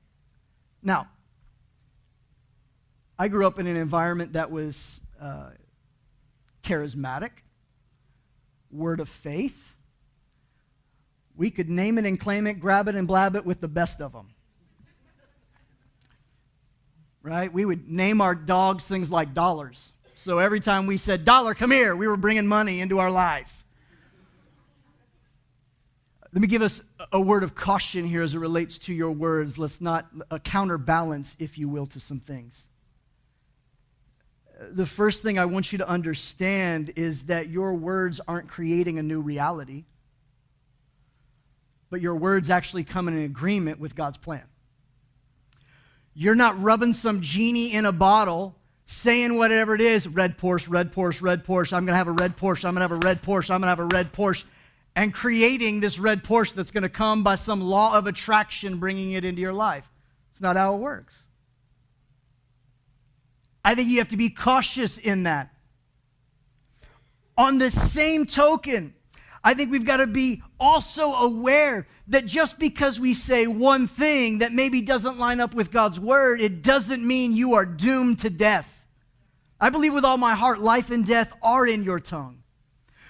Now, 0.83 1.09
I 3.18 3.28
grew 3.28 3.46
up 3.46 3.59
in 3.59 3.66
an 3.66 3.76
environment 3.76 4.33
that 4.33 4.50
was 4.50 5.02
uh, 5.20 5.50
charismatic, 6.62 7.31
word 8.70 9.00
of 9.00 9.09
faith. 9.09 9.57
We 11.37 11.50
could 11.50 11.70
name 11.70 11.98
it 11.98 12.07
and 12.07 12.18
claim 12.18 12.46
it, 12.46 12.54
grab 12.54 12.88
it 12.88 12.96
and 12.96 13.07
blab 13.07 13.37
it 13.37 13.46
with 13.46 13.61
the 13.61 13.68
best 13.68 14.00
of 14.00 14.12
them 14.12 14.28
right? 17.28 17.52
We 17.52 17.64
would 17.64 17.88
name 17.88 18.20
our 18.20 18.35
dogs 18.35 18.87
things 18.87 19.11
like 19.11 19.35
dollars. 19.35 19.92
So 20.16 20.38
every 20.38 20.61
time 20.61 20.87
we 20.87 20.96
said, 20.96 21.24
Dollar, 21.24 21.54
come 21.54 21.70
here, 21.70 21.94
we 21.94 22.09
were 22.09 22.16
bringing 22.16 22.46
money 22.46 22.81
into 22.81 22.98
our 22.98 23.11
life. 23.11 23.52
Let 26.33 26.42
me 26.42 26.48
give 26.48 26.62
us 26.62 26.81
a 27.12 27.20
word 27.20 27.42
of 27.42 27.54
caution 27.54 28.07
here 28.07 28.22
as 28.22 28.35
it 28.35 28.38
relates 28.38 28.78
to 28.81 28.94
your 28.94 29.12
words. 29.12 29.57
Let's 29.57 29.81
not 29.81 30.09
a 30.31 30.38
counterbalance, 30.38 31.37
if 31.38 31.57
you 31.57 31.68
will, 31.68 31.87
to 31.87 32.00
some 32.00 32.20
things. 32.20 32.68
The 34.59 34.87
first 34.87 35.23
thing 35.23 35.38
I 35.38 35.44
want 35.44 35.71
you 35.71 35.79
to 35.79 35.88
understand 35.88 36.92
is 36.97 37.25
that 37.25 37.49
your 37.49 37.75
words 37.75 38.21
aren't 38.27 38.49
creating 38.49 38.99
a 38.99 39.03
new 39.03 39.21
reality, 39.21 39.85
but 41.90 42.01
your 42.01 42.16
words 42.16 42.51
actually 42.51 42.85
come 42.85 43.07
in 43.07 43.18
agreement 43.18 43.79
with 43.79 43.94
God's 43.94 44.16
plan. 44.16 44.42
You're 46.12 46.35
not 46.35 46.61
rubbing 46.61 46.92
some 46.92 47.21
genie 47.21 47.73
in 47.73 47.87
a 47.87 47.92
bottle 47.92 48.57
saying 48.87 49.37
whatever 49.37 49.75
it 49.75 49.81
is 49.81 50.09
red 50.09 50.37
Porsche, 50.37 50.68
red 50.68 50.92
Porsche, 50.92 51.23
red 51.23 51.44
Porsche. 51.44 51.73
I'm 51.73 51.85
going 51.85 51.92
to 51.92 51.99
have 51.99 52.09
a 52.09 52.12
red 52.12 52.37
Porsche. 52.37 52.64
I'm 52.64 52.75
going 52.75 52.88
to 52.88 52.92
have 52.94 53.05
a 53.05 53.07
red 53.07 53.23
Porsche. 53.23 53.51
I'm 53.51 53.61
going 53.61 53.66
to 53.66 53.68
have 53.68 53.79
a 53.79 53.85
red 53.85 54.12
Porsche. 54.12 54.44
And 54.97 55.14
creating 55.14 55.79
this 55.79 56.01
red 56.01 56.25
Porsche 56.25 56.55
that's 56.55 56.73
going 56.73 56.83
to 56.83 56.88
come 56.88 57.23
by 57.23 57.37
some 57.37 57.61
law 57.61 57.97
of 57.97 58.09
attraction, 58.09 58.79
bringing 58.79 59.12
it 59.12 59.25
into 59.25 59.40
your 59.40 59.53
life. 59.53 59.85
It's 60.33 60.40
not 60.40 60.57
how 60.57 60.75
it 60.75 60.79
works. 60.79 61.14
I 63.68 63.74
think 63.74 63.90
you 63.90 63.98
have 63.98 64.09
to 64.09 64.16
be 64.16 64.31
cautious 64.31 64.96
in 64.96 65.24
that. 65.24 65.52
On 67.37 67.59
the 67.59 67.70
same 67.70 68.24
token, 68.24 68.94
I 69.44 69.52
think 69.52 69.70
we've 69.70 69.85
got 69.85 69.98
to 69.98 70.07
be 70.07 70.42
also 70.59 71.12
aware 71.12 71.87
that 72.07 72.24
just 72.24 72.59
because 72.59 72.98
we 72.98 73.12
say 73.12 73.46
one 73.46 73.87
thing 73.87 74.38
that 74.38 74.54
maybe 74.54 74.81
doesn't 74.81 75.18
line 75.18 75.38
up 75.38 75.52
with 75.52 75.70
God's 75.70 76.00
word, 76.00 76.40
it 76.40 76.62
doesn't 76.62 77.07
mean 77.07 77.35
you 77.35 77.52
are 77.52 77.66
doomed 77.66 78.20
to 78.20 78.31
death. 78.31 78.66
I 79.61 79.68
believe 79.68 79.92
with 79.92 80.07
all 80.07 80.16
my 80.16 80.35
heart, 80.35 80.61
life 80.61 80.90
and 80.90 81.04
death 81.04 81.31
are 81.42 81.66
in 81.66 81.85
your 81.85 82.00
tongue. 82.00 82.38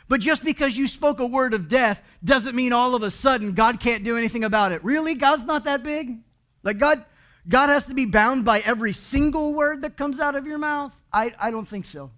But 0.09 0.21
just 0.21 0.43
because 0.43 0.77
you 0.77 0.89
spoke 0.89 1.21
a 1.21 1.27
word 1.27 1.55
of 1.55 1.69
death 1.69 2.03
doesn't 2.25 2.57
mean 2.57 2.73
all 2.73 2.97
of 2.97 3.05
a 3.05 3.13
sudden 3.13 3.53
God 3.53 3.79
can't 3.79 4.03
do 4.03 4.17
anything 4.17 4.43
about 4.43 4.73
it. 4.73 4.83
Really? 4.83 5.15
God's 5.15 5.45
not 5.45 5.67
that 5.67 5.85
big? 5.85 6.19
Like 6.65 6.79
God, 6.79 7.05
God 7.49 7.69
has 7.69 7.87
to 7.87 7.95
be 7.95 8.05
bound 8.05 8.45
by 8.45 8.61
every 8.61 8.93
single 8.93 9.55
word 9.55 9.83
that 9.83 9.97
comes 9.97 10.21
out 10.21 10.37
of 10.37 10.47
your 10.47 10.59
mouth? 10.59 10.93
I, 11.13 11.35
I 11.39 11.51
don't 11.51 11.67
think 11.67 11.87
so. 11.87 12.11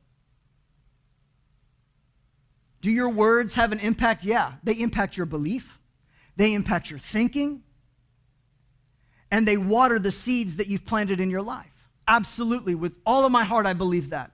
Do 2.80 2.90
your 2.90 3.10
words 3.10 3.54
have 3.54 3.72
an 3.72 3.78
impact? 3.80 4.24
Yeah, 4.24 4.54
they 4.64 4.72
impact 4.72 5.16
your 5.16 5.26
belief, 5.26 5.78
they 6.36 6.54
impact 6.54 6.90
your 6.90 6.98
thinking, 6.98 7.62
and 9.30 9.46
they 9.46 9.56
water 9.56 9.98
the 9.98 10.12
seeds 10.12 10.56
that 10.56 10.66
you've 10.66 10.86
planted 10.86 11.20
in 11.20 11.30
your 11.30 11.42
life. 11.42 11.66
Absolutely. 12.08 12.74
With 12.74 12.94
all 13.06 13.24
of 13.24 13.30
my 13.30 13.44
heart, 13.44 13.66
I 13.66 13.72
believe 13.72 14.10
that. 14.10 14.32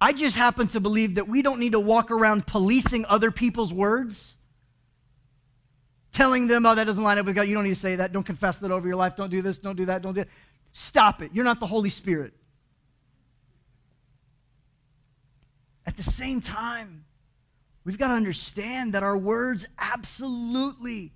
I 0.00 0.12
just 0.12 0.36
happen 0.36 0.68
to 0.68 0.80
believe 0.80 1.14
that 1.16 1.26
we 1.26 1.42
don't 1.42 1.58
need 1.58 1.72
to 1.72 1.80
walk 1.80 2.10
around 2.10 2.46
policing 2.46 3.06
other 3.06 3.30
people's 3.30 3.72
words, 3.72 4.36
telling 6.16 6.46
them, 6.46 6.66
oh, 6.66 6.74
that 6.74 6.84
doesn't 6.84 7.02
line 7.02 7.18
up 7.18 7.26
with 7.26 7.34
God. 7.34 7.42
You 7.42 7.54
don't 7.54 7.64
need 7.64 7.74
to 7.74 7.80
say 7.80 7.96
that. 7.96 8.12
Don't 8.12 8.24
confess 8.24 8.58
that 8.60 8.70
over 8.70 8.86
your 8.86 8.96
life. 8.96 9.16
Don't 9.16 9.30
do 9.30 9.42
this. 9.42 9.58
Don't 9.58 9.76
do 9.76 9.84
that. 9.86 10.02
Don't 10.02 10.14
do 10.14 10.22
it. 10.22 10.28
Stop 10.72 11.22
it. 11.22 11.30
You're 11.32 11.44
not 11.44 11.60
the 11.60 11.66
Holy 11.66 11.90
Spirit. 11.90 12.32
At 15.86 15.96
the 15.96 16.02
same 16.02 16.40
time, 16.40 17.04
We've 17.86 17.96
got 17.96 18.08
to 18.08 18.14
understand 18.14 18.94
that 18.94 19.04
our 19.04 19.16
words 19.16 19.68
absolutely 19.78 21.12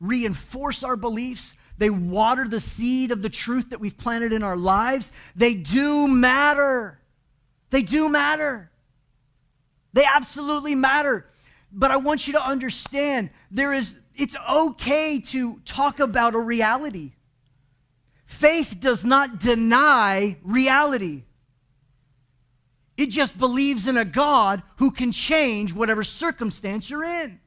reinforce 0.00 0.84
our 0.84 0.94
beliefs. 0.94 1.52
They 1.78 1.90
water 1.90 2.46
the 2.46 2.60
seed 2.60 3.10
of 3.10 3.22
the 3.22 3.28
truth 3.28 3.70
that 3.70 3.80
we've 3.80 3.98
planted 3.98 4.32
in 4.32 4.44
our 4.44 4.56
lives. 4.56 5.10
They 5.34 5.54
do 5.54 6.06
matter. 6.06 7.00
They 7.70 7.82
do 7.82 8.08
matter. 8.08 8.70
They 9.94 10.04
absolutely 10.04 10.76
matter. 10.76 11.26
But 11.72 11.90
I 11.90 11.96
want 11.96 12.28
you 12.28 12.34
to 12.34 12.42
understand 12.42 13.30
there 13.50 13.72
is 13.72 13.96
it's 14.16 14.36
okay 14.48 15.20
to 15.20 15.60
talk 15.64 16.00
about 16.00 16.34
a 16.34 16.40
reality. 16.40 17.12
Faith 18.26 18.76
does 18.80 19.04
not 19.04 19.38
deny 19.38 20.36
reality. 20.42 21.22
It 22.96 23.06
just 23.06 23.38
believes 23.38 23.86
in 23.86 23.96
a 23.96 24.04
God 24.04 24.62
who 24.76 24.90
can 24.90 25.12
change 25.12 25.72
whatever 25.72 26.02
circumstance 26.02 26.88
you're 26.88 27.04
in. 27.04 27.38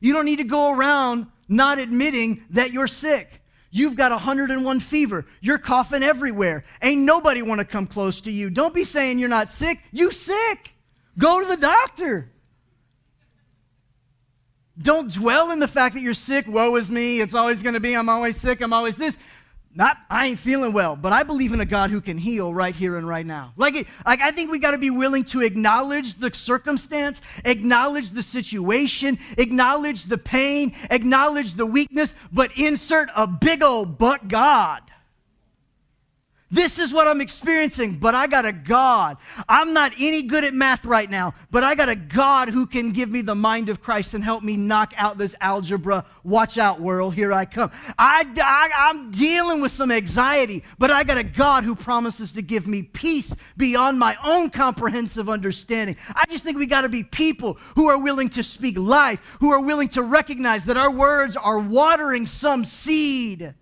You 0.00 0.12
don't 0.12 0.24
need 0.24 0.36
to 0.36 0.44
go 0.44 0.72
around 0.72 1.26
not 1.48 1.78
admitting 1.78 2.44
that 2.50 2.72
you're 2.72 2.88
sick. 2.88 3.40
You've 3.70 3.96
got 3.96 4.10
101 4.10 4.80
fever. 4.80 5.26
You're 5.40 5.58
coughing 5.58 6.02
everywhere. 6.02 6.64
Ain't 6.82 7.02
nobody 7.02 7.42
want 7.42 7.58
to 7.60 7.64
come 7.64 7.86
close 7.86 8.20
to 8.22 8.30
you. 8.30 8.50
Don't 8.50 8.74
be 8.74 8.84
saying 8.84 9.18
you're 9.18 9.28
not 9.28 9.50
sick. 9.50 9.80
You 9.92 10.10
sick. 10.10 10.72
Go 11.18 11.40
to 11.40 11.46
the 11.46 11.56
doctor. 11.56 12.32
Don't 14.80 15.12
dwell 15.12 15.50
in 15.50 15.58
the 15.58 15.68
fact 15.68 15.94
that 15.94 16.02
you're 16.02 16.14
sick. 16.14 16.46
Woe 16.46 16.76
is 16.76 16.90
me. 16.90 17.20
It's 17.20 17.34
always 17.34 17.62
going 17.62 17.74
to 17.74 17.80
be 17.80 17.94
I'm 17.94 18.08
always 18.08 18.36
sick. 18.36 18.60
I'm 18.60 18.72
always 18.72 18.96
this 18.96 19.16
not 19.76 19.98
I 20.08 20.28
ain't 20.28 20.38
feeling 20.38 20.72
well, 20.72 20.96
but 20.96 21.12
I 21.12 21.22
believe 21.22 21.52
in 21.52 21.60
a 21.60 21.66
God 21.66 21.90
who 21.90 22.00
can 22.00 22.16
heal 22.16 22.52
right 22.52 22.74
here 22.74 22.96
and 22.96 23.06
right 23.06 23.26
now. 23.26 23.52
Like, 23.56 23.76
it, 23.76 23.86
like 24.06 24.20
I 24.20 24.30
think 24.30 24.50
we 24.50 24.58
got 24.58 24.70
to 24.70 24.78
be 24.78 24.90
willing 24.90 25.24
to 25.24 25.42
acknowledge 25.42 26.14
the 26.14 26.34
circumstance, 26.34 27.20
acknowledge 27.44 28.10
the 28.10 28.22
situation, 28.22 29.18
acknowledge 29.36 30.06
the 30.06 30.16
pain, 30.16 30.74
acknowledge 30.90 31.54
the 31.54 31.66
weakness, 31.66 32.14
but 32.32 32.56
insert 32.56 33.10
a 33.14 33.26
big 33.26 33.62
old 33.62 33.98
but 33.98 34.28
God. 34.28 34.80
This 36.56 36.78
is 36.78 36.90
what 36.90 37.06
I'm 37.06 37.20
experiencing, 37.20 37.98
but 37.98 38.14
I 38.14 38.26
got 38.26 38.46
a 38.46 38.52
God. 38.52 39.18
I'm 39.46 39.74
not 39.74 39.92
any 39.98 40.22
good 40.22 40.42
at 40.42 40.54
math 40.54 40.86
right 40.86 41.10
now, 41.10 41.34
but 41.50 41.62
I 41.62 41.74
got 41.74 41.90
a 41.90 41.94
God 41.94 42.48
who 42.48 42.66
can 42.66 42.92
give 42.92 43.10
me 43.10 43.20
the 43.20 43.34
mind 43.34 43.68
of 43.68 43.82
Christ 43.82 44.14
and 44.14 44.24
help 44.24 44.42
me 44.42 44.56
knock 44.56 44.94
out 44.96 45.18
this 45.18 45.34
algebra. 45.42 46.06
Watch 46.24 46.56
out, 46.56 46.80
world, 46.80 47.14
here 47.14 47.30
I 47.34 47.44
come. 47.44 47.70
I, 47.98 48.26
I, 48.42 48.70
I'm 48.74 49.10
dealing 49.10 49.60
with 49.60 49.70
some 49.70 49.92
anxiety, 49.92 50.64
but 50.78 50.90
I 50.90 51.04
got 51.04 51.18
a 51.18 51.24
God 51.24 51.62
who 51.64 51.74
promises 51.74 52.32
to 52.32 52.40
give 52.40 52.66
me 52.66 52.84
peace 52.84 53.36
beyond 53.58 53.98
my 53.98 54.16
own 54.24 54.48
comprehensive 54.48 55.28
understanding. 55.28 55.98
I 56.14 56.24
just 56.30 56.42
think 56.42 56.56
we 56.56 56.64
got 56.64 56.82
to 56.82 56.88
be 56.88 57.04
people 57.04 57.58
who 57.74 57.88
are 57.88 58.00
willing 58.00 58.30
to 58.30 58.42
speak 58.42 58.78
life, 58.78 59.20
who 59.40 59.50
are 59.50 59.60
willing 59.60 59.90
to 59.90 60.02
recognize 60.02 60.64
that 60.64 60.78
our 60.78 60.90
words 60.90 61.36
are 61.36 61.58
watering 61.58 62.26
some 62.26 62.64
seed 62.64 63.54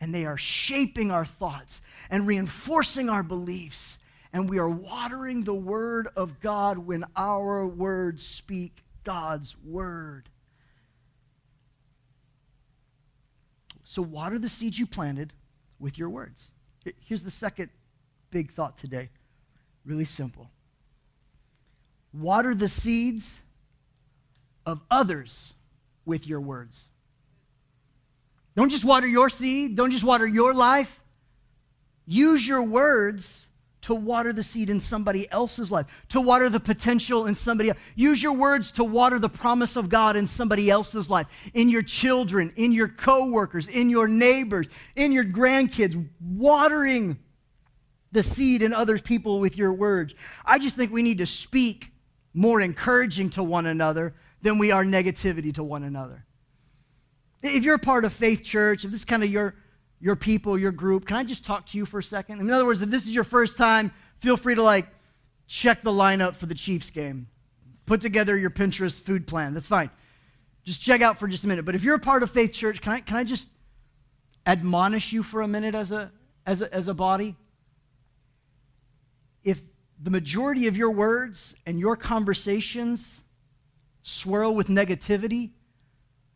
and 0.00 0.14
they 0.14 0.26
are 0.26 0.36
shaping 0.36 1.10
our 1.10 1.24
thoughts 1.24 1.80
and 2.10 2.26
reinforcing 2.26 3.08
our 3.08 3.22
beliefs. 3.22 3.98
And 4.32 4.50
we 4.50 4.58
are 4.58 4.68
watering 4.68 5.44
the 5.44 5.54
word 5.54 6.08
of 6.16 6.40
God 6.40 6.78
when 6.78 7.04
our 7.16 7.66
words 7.66 8.26
speak 8.26 8.82
God's 9.04 9.56
word. 9.64 10.28
So, 13.84 14.02
water 14.02 14.38
the 14.38 14.48
seeds 14.48 14.78
you 14.78 14.86
planted 14.86 15.32
with 15.78 15.96
your 15.96 16.10
words. 16.10 16.50
Here's 17.00 17.22
the 17.22 17.30
second 17.30 17.70
big 18.30 18.52
thought 18.52 18.76
today. 18.76 19.10
Really 19.84 20.04
simple. 20.04 20.50
Water 22.12 22.54
the 22.54 22.68
seeds 22.68 23.40
of 24.64 24.80
others 24.90 25.54
with 26.04 26.26
your 26.26 26.40
words. 26.40 26.84
Don't 28.56 28.70
just 28.70 28.84
water 28.84 29.06
your 29.06 29.28
seed, 29.30 29.76
don't 29.76 29.90
just 29.90 30.04
water 30.04 30.26
your 30.26 30.54
life. 30.54 31.00
Use 32.06 32.46
your 32.46 32.62
words 32.62 33.46
to 33.82 33.94
water 33.94 34.32
the 34.32 34.42
seed 34.42 34.70
in 34.70 34.80
somebody 34.80 35.30
else's 35.30 35.70
life, 35.70 35.86
to 36.08 36.20
water 36.20 36.48
the 36.48 36.58
potential 36.58 37.26
in 37.26 37.34
somebody 37.34 37.68
else. 37.68 37.78
Use 37.94 38.20
your 38.20 38.32
words 38.32 38.72
to 38.72 38.82
water 38.82 39.18
the 39.18 39.28
promise 39.28 39.76
of 39.76 39.88
God 39.88 40.16
in 40.16 40.26
somebody 40.26 40.70
else's 40.70 41.08
life, 41.08 41.26
in 41.54 41.68
your 41.68 41.82
children, 41.82 42.52
in 42.56 42.72
your 42.72 42.88
coworkers, 42.88 43.68
in 43.68 43.90
your 43.90 44.08
neighbors, 44.08 44.68
in 44.96 45.12
your 45.12 45.24
grandkids, 45.24 46.08
watering 46.20 47.18
the 48.10 48.22
seed 48.22 48.62
in 48.62 48.72
other 48.72 48.98
people 48.98 49.38
with 49.38 49.56
your 49.56 49.72
words. 49.72 50.14
I 50.44 50.58
just 50.58 50.76
think 50.76 50.90
we 50.90 51.02
need 51.02 51.18
to 51.18 51.26
speak 51.26 51.92
more 52.32 52.60
encouraging 52.60 53.30
to 53.30 53.42
one 53.42 53.66
another 53.66 54.14
than 54.42 54.58
we 54.58 54.72
are 54.72 54.84
negativity 54.84 55.54
to 55.54 55.62
one 55.62 55.84
another. 55.84 56.24
If 57.42 57.64
you're 57.64 57.74
a 57.74 57.78
part 57.78 58.04
of 58.04 58.12
Faith 58.12 58.42
Church, 58.42 58.84
if 58.84 58.90
this 58.90 59.00
is 59.00 59.04
kind 59.04 59.22
of 59.22 59.30
your, 59.30 59.54
your 60.00 60.16
people, 60.16 60.58
your 60.58 60.72
group, 60.72 61.06
can 61.06 61.16
I 61.16 61.24
just 61.24 61.44
talk 61.44 61.66
to 61.66 61.78
you 61.78 61.86
for 61.86 61.98
a 61.98 62.02
second? 62.02 62.40
In 62.40 62.50
other 62.50 62.64
words, 62.64 62.82
if 62.82 62.90
this 62.90 63.06
is 63.06 63.14
your 63.14 63.24
first 63.24 63.56
time, 63.56 63.92
feel 64.20 64.36
free 64.36 64.54
to 64.54 64.62
like 64.62 64.88
check 65.46 65.82
the 65.82 65.90
lineup 65.90 66.36
for 66.36 66.46
the 66.46 66.54
Chiefs 66.54 66.90
game. 66.90 67.28
Put 67.84 68.00
together 68.00 68.36
your 68.36 68.50
Pinterest 68.50 69.00
food 69.00 69.26
plan. 69.26 69.54
That's 69.54 69.68
fine. 69.68 69.90
Just 70.64 70.82
check 70.82 71.00
out 71.00 71.18
for 71.18 71.28
just 71.28 71.44
a 71.44 71.46
minute. 71.46 71.64
But 71.64 71.76
if 71.76 71.84
you're 71.84 71.94
a 71.94 72.00
part 72.00 72.22
of 72.22 72.30
Faith 72.30 72.52
Church, 72.52 72.80
can 72.80 72.92
I, 72.92 73.00
can 73.00 73.16
I 73.16 73.24
just 73.24 73.48
admonish 74.44 75.12
you 75.12 75.22
for 75.22 75.42
a 75.42 75.48
minute 75.48 75.74
as 75.74 75.92
a, 75.92 76.10
as 76.44 76.62
a, 76.62 76.74
as 76.74 76.88
a 76.88 76.94
body? 76.94 77.36
If 79.44 79.62
the 80.02 80.10
majority 80.10 80.66
of 80.66 80.76
your 80.76 80.90
words 80.90 81.54
and 81.64 81.78
your 81.78 81.96
conversations 81.96 83.22
swirl 84.02 84.54
with 84.54 84.66
negativity, 84.66 85.50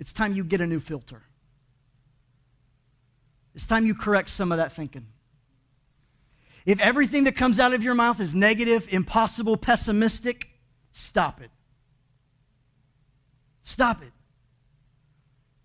it's 0.01 0.13
time 0.13 0.33
you 0.33 0.43
get 0.43 0.61
a 0.61 0.67
new 0.67 0.81
filter. 0.81 1.23
It's 3.55 3.67
time 3.67 3.87
you 3.87 3.95
correct 3.95 4.31
some 4.31 4.51
of 4.51 4.59
that 4.59 4.73
thinking. 4.73 5.07
If 6.67 6.81
everything 6.81 7.25
that 7.25 7.37
comes 7.37 7.61
out 7.61 7.73
of 7.73 7.83
your 7.83 7.95
mouth 7.95 8.21
is 8.21 8.35
negative, 8.35 8.87
impossible, 8.91 9.57
pessimistic, 9.57 10.49
stop 10.93 11.41
it. 11.41 11.51
Stop 13.65 14.03
it. 14.03 14.13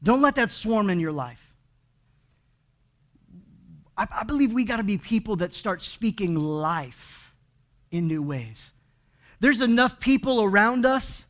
Don't 0.03 0.21
let 0.21 0.35
that 0.35 0.51
swarm 0.51 0.89
in 0.89 0.99
your 0.99 1.11
life. 1.11 1.39
I, 3.97 4.07
I 4.11 4.23
believe 4.23 4.51
we 4.51 4.63
got 4.63 4.77
to 4.77 4.83
be 4.83 4.97
people 4.97 5.37
that 5.37 5.53
start 5.53 5.83
speaking 5.83 6.35
life 6.35 7.33
in 7.91 8.07
new 8.07 8.21
ways. 8.21 8.71
There's 9.39 9.61
enough 9.61 9.99
people 9.99 10.43
around 10.43 10.85
us. 10.85 11.24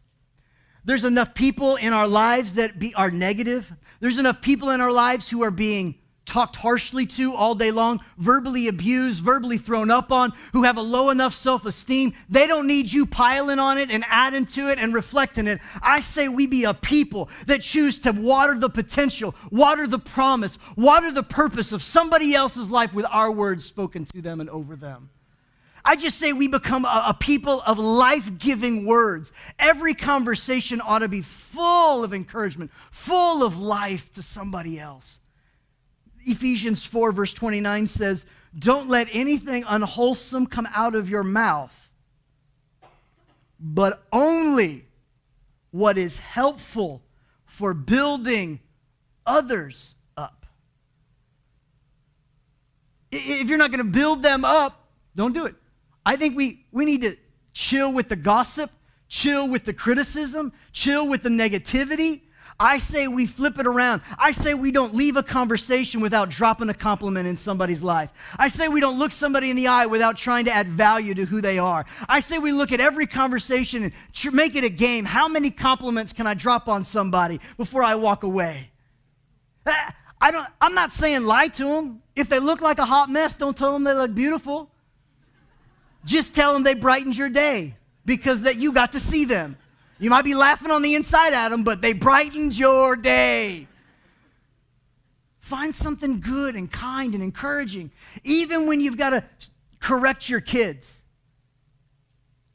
There's 0.86 1.04
enough 1.04 1.34
people 1.34 1.76
in 1.76 1.94
our 1.94 2.08
lives 2.08 2.54
that 2.54 2.80
be, 2.80 2.94
are 2.94 3.12
negative. 3.12 3.74
There's 4.00 4.20
enough 4.20 4.42
people 4.42 4.70
in 4.70 4.82
our 4.82 4.92
lives 4.92 5.30
who 5.30 5.44
are 5.44 5.52
being 5.52 5.96
talked 6.26 6.56
harshly 6.56 7.06
to 7.06 7.34
all 7.34 7.56
day 7.56 7.72
long, 7.72 8.00
verbally 8.18 8.68
abused, 8.68 9.24
verbally 9.24 9.58
thrown 9.58 9.92
up 9.92 10.12
on, 10.12 10.34
who 10.54 10.64
have 10.64 10.78
a 10.78 10.82
low 10.82 11.10
enough 11.10 11.34
self 11.34 11.66
esteem. 11.66 12.14
They 12.30 12.48
don't 12.48 12.68
need 12.68 12.92
you 12.92 13.06
piling 13.06 13.60
on 13.60 13.78
it 13.78 13.92
and 13.92 14.04
adding 14.10 14.46
to 14.48 14.70
it 14.70 14.80
and 14.80 14.94
reflecting 14.94 15.48
it. 15.48 15.60
I 15.82 16.02
say 16.02 16.28
we 16.28 16.48
be 16.48 16.64
a 16.64 16.74
people 16.74 17.30
that 17.48 17.62
choose 17.62 18.00
to 18.00 18.12
water 18.12 18.58
the 18.58 18.70
potential, 18.70 19.36
water 19.52 19.88
the 19.88 20.00
promise, 20.00 20.58
water 20.76 21.12
the 21.12 21.24
purpose 21.24 21.72
of 21.72 21.82
somebody 21.82 22.34
else's 22.34 22.70
life 22.70 22.94
with 22.94 23.06
our 23.10 23.32
words 23.32 23.66
spoken 23.66 24.06
to 24.06 24.22
them 24.22 24.40
and 24.40 24.50
over 24.50 24.76
them. 24.76 25.10
I 25.88 25.96
just 25.96 26.18
say 26.18 26.34
we 26.34 26.48
become 26.48 26.84
a, 26.84 27.06
a 27.10 27.14
people 27.14 27.62
of 27.62 27.78
life 27.78 28.40
giving 28.40 28.86
words. 28.86 29.32
Every 29.60 29.94
conversation 29.94 30.82
ought 30.82 31.00
to 31.00 31.08
be 31.08 31.22
full 31.22 32.04
of 32.04 32.12
encouragement, 32.12 32.72
full 32.92 33.44
of 33.44 33.60
life 33.60 34.12
to 34.16 34.24
somebody 34.24 34.80
else. 34.80 35.20
Ephesians 36.26 36.84
4, 36.84 37.12
verse 37.12 37.34
29 37.34 37.86
says, 37.86 38.26
Don't 38.58 38.90
let 38.90 39.08
anything 39.12 39.64
unwholesome 39.68 40.48
come 40.48 40.68
out 40.74 40.96
of 40.96 41.08
your 41.08 41.24
mouth, 41.24 41.74
but 43.60 44.04
only 44.12 44.86
what 45.70 46.00
is 46.00 46.18
helpful 46.18 47.04
for 47.46 47.76
building 47.76 48.60
others 49.24 49.94
up. 50.18 50.48
If 53.12 53.48
you're 53.50 53.60
not 53.60 53.70
going 53.70 53.86
to 53.86 53.92
build 53.92 54.24
them 54.24 54.44
up, 54.44 54.88
don't 55.16 55.34
do 55.34 55.46
it. 55.46 55.56
I 56.06 56.16
think 56.16 56.36
we, 56.36 56.66
we 56.72 56.86
need 56.86 57.02
to 57.02 57.16
chill 57.54 57.92
with 57.94 58.10
the 58.10 58.16
gossip, 58.16 58.72
chill 59.08 59.48
with 59.48 59.66
the 59.66 59.74
criticism, 59.74 60.54
chill 60.72 61.08
with 61.08 61.24
the 61.24 61.30
negativity, 61.30 62.22
I 62.60 62.78
say 62.78 63.08
we 63.10 63.26
flip 63.26 63.60
it 63.60 63.68
around. 63.68 64.02
I 64.18 64.32
say 64.32 64.54
we 64.54 64.72
don't 64.72 64.96
leave 64.96 65.18
a 65.18 65.24
conversation 65.24 66.00
without 66.00 66.30
dropping 66.30 66.70
a 66.70 66.74
compliment 66.74 67.28
in 67.28 67.36
somebody's 67.36 67.84
life. 67.84 68.10
I 68.40 68.48
say 68.48 68.70
we 68.70 68.80
don't 68.80 68.98
look 68.98 69.12
somebody 69.12 69.50
in 69.50 69.58
the 69.58 69.68
eye 69.68 69.86
without 69.86 70.18
trying 70.18 70.46
to 70.46 70.54
add 70.54 70.70
value 70.70 71.14
to 71.16 71.26
who 71.26 71.42
they 71.42 71.60
are. 71.60 71.86
I 72.08 72.22
say 72.22 72.38
we 72.38 72.54
look 72.54 72.72
at 72.72 72.80
every 72.80 73.08
conversation 73.08 73.84
and 73.84 73.94
tr- 74.14 74.32
make 74.32 74.56
it 74.56 74.64
a 74.64 74.70
game. 74.70 75.04
How 75.04 75.28
many 75.28 75.52
compliments 75.52 76.14
can 76.14 76.28
I 76.28 76.34
drop 76.34 76.70
on 76.70 76.86
somebody 76.86 77.42
before 77.58 77.84
I 77.84 77.96
walk 77.96 78.24
away? 78.24 78.70
Eh, 79.66 79.92
I 80.22 80.32
don't, 80.32 80.48
I'm 80.62 80.76
not 80.76 80.94
saying 80.94 81.26
lie 81.26 81.50
to 81.50 81.66
them. 81.66 82.02
If 82.16 82.30
they 82.30 82.40
look 82.40 82.62
like 82.62 82.80
a 82.80 82.86
hot 82.86 83.10
mess, 83.10 83.36
don't 83.36 83.58
tell 83.58 83.74
them 83.74 83.84
they 83.84 83.94
look 83.94 84.16
beautiful. 84.16 84.72
Just 86.06 86.34
tell 86.34 86.54
them 86.54 86.64
they 86.64 86.76
brightened 86.76 87.18
your 87.18 87.30
day 87.30 87.76
because 88.06 88.42
that 88.42 88.58
you 88.58 88.72
got 88.72 88.92
to 88.94 89.00
see 89.00 89.26
them. 89.26 89.58
You 90.00 90.10
might 90.10 90.26
be 90.26 90.36
laughing 90.36 90.72
on 90.72 90.82
the 90.82 90.96
inside 90.96 91.34
at 91.34 91.50
them, 91.50 91.64
but 91.64 91.82
they 91.82 91.94
brightened 91.94 92.58
your 92.58 92.96
day. 92.96 93.68
Find 95.40 95.76
something 95.76 96.22
good 96.22 96.56
and 96.56 96.72
kind 96.72 97.14
and 97.14 97.24
encouraging, 97.24 97.92
even 98.24 98.68
when 98.68 98.82
you've 98.82 98.98
got 98.98 99.12
to 99.12 99.24
correct 99.80 100.30
your 100.30 100.42
kids. 100.42 101.02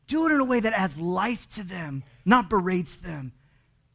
Do 0.07 0.27
it 0.27 0.33
in 0.33 0.41
a 0.41 0.45
way 0.45 0.61
that 0.61 0.73
adds 0.73 0.99
life 0.99 1.49
to 1.51 1.63
them, 1.63 2.03
not 2.25 2.51
berates 2.51 2.97
them. 2.97 3.33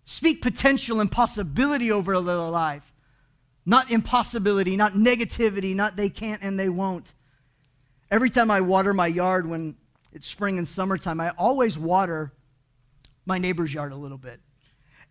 Speak 0.05 0.41
potential 0.41 1.01
and 1.01 1.11
possibility 1.11 1.91
over 1.91 2.19
their 2.21 2.37
life, 2.37 2.93
not 3.65 3.91
impossibility, 3.91 4.75
not 4.75 4.93
negativity, 4.93 5.75
not 5.75 5.97
they 5.97 6.09
can't 6.09 6.41
and 6.41 6.57
they 6.57 6.69
won't. 6.69 7.13
Every 8.11 8.29
time 8.29 8.51
I 8.51 8.61
water 8.61 8.93
my 8.93 9.07
yard 9.07 9.47
when 9.47 9.75
it's 10.13 10.27
spring 10.27 10.57
and 10.57 10.67
summertime, 10.67 11.19
I 11.19 11.31
always 11.31 11.77
water 11.77 12.31
my 13.25 13.37
neighbor's 13.37 13.73
yard 13.73 13.91
a 13.91 13.95
little 13.95 14.17
bit. 14.17 14.39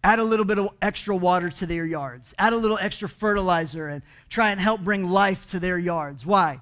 Add 0.02 0.18
a 0.18 0.24
little 0.24 0.44
bit 0.44 0.58
of 0.58 0.68
extra 0.82 1.16
water 1.16 1.50
to 1.50 1.66
their 1.66 1.86
yards. 1.86 2.34
Add 2.38 2.52
a 2.52 2.56
little 2.56 2.78
extra 2.78 3.08
fertilizer 3.08 3.88
and 3.88 4.02
try 4.28 4.50
and 4.50 4.60
help 4.60 4.82
bring 4.82 5.08
life 5.08 5.46
to 5.46 5.58
their 5.58 5.78
yards. 5.78 6.26
Why? 6.26 6.60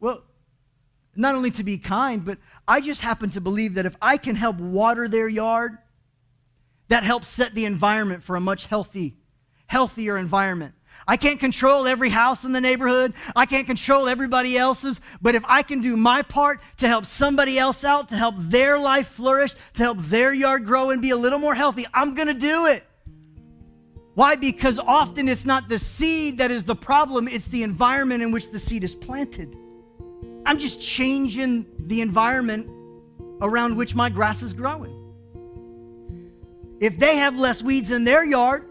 Well, 0.00 0.22
not 1.16 1.34
only 1.34 1.50
to 1.52 1.64
be 1.64 1.78
kind, 1.78 2.24
but 2.24 2.38
I 2.68 2.80
just 2.80 3.00
happen 3.00 3.30
to 3.30 3.40
believe 3.40 3.74
that 3.74 3.86
if 3.86 3.96
I 4.00 4.16
can 4.16 4.36
help 4.36 4.56
water 4.56 5.08
their 5.08 5.28
yard, 5.28 5.78
that 6.88 7.04
helps 7.04 7.28
set 7.28 7.54
the 7.54 7.64
environment 7.64 8.22
for 8.22 8.36
a 8.36 8.40
much 8.40 8.66
healthy, 8.66 9.16
healthier 9.66 10.16
environment. 10.16 10.74
I 11.10 11.16
can't 11.16 11.40
control 11.40 11.88
every 11.88 12.08
house 12.08 12.44
in 12.44 12.52
the 12.52 12.60
neighborhood. 12.60 13.14
I 13.34 13.44
can't 13.44 13.66
control 13.66 14.06
everybody 14.06 14.56
else's. 14.56 15.00
But 15.20 15.34
if 15.34 15.42
I 15.44 15.64
can 15.64 15.80
do 15.80 15.96
my 15.96 16.22
part 16.22 16.60
to 16.76 16.86
help 16.86 17.04
somebody 17.04 17.58
else 17.58 17.82
out, 17.82 18.10
to 18.10 18.16
help 18.16 18.36
their 18.38 18.78
life 18.78 19.08
flourish, 19.08 19.56
to 19.74 19.82
help 19.82 19.98
their 20.02 20.32
yard 20.32 20.66
grow 20.66 20.90
and 20.90 21.02
be 21.02 21.10
a 21.10 21.16
little 21.16 21.40
more 21.40 21.52
healthy, 21.52 21.84
I'm 21.92 22.14
going 22.14 22.28
to 22.28 22.34
do 22.34 22.66
it. 22.66 22.86
Why? 24.14 24.36
Because 24.36 24.78
often 24.78 25.26
it's 25.26 25.44
not 25.44 25.68
the 25.68 25.80
seed 25.80 26.38
that 26.38 26.52
is 26.52 26.62
the 26.62 26.76
problem, 26.76 27.26
it's 27.26 27.48
the 27.48 27.64
environment 27.64 28.22
in 28.22 28.30
which 28.30 28.52
the 28.52 28.60
seed 28.60 28.84
is 28.84 28.94
planted. 28.94 29.56
I'm 30.46 30.58
just 30.58 30.80
changing 30.80 31.66
the 31.88 32.02
environment 32.02 32.70
around 33.42 33.76
which 33.76 33.96
my 33.96 34.10
grass 34.10 34.42
is 34.42 34.54
growing. 34.54 34.96
If 36.78 37.00
they 37.00 37.16
have 37.16 37.36
less 37.36 37.64
weeds 37.64 37.90
in 37.90 38.04
their 38.04 38.24
yard, 38.24 38.69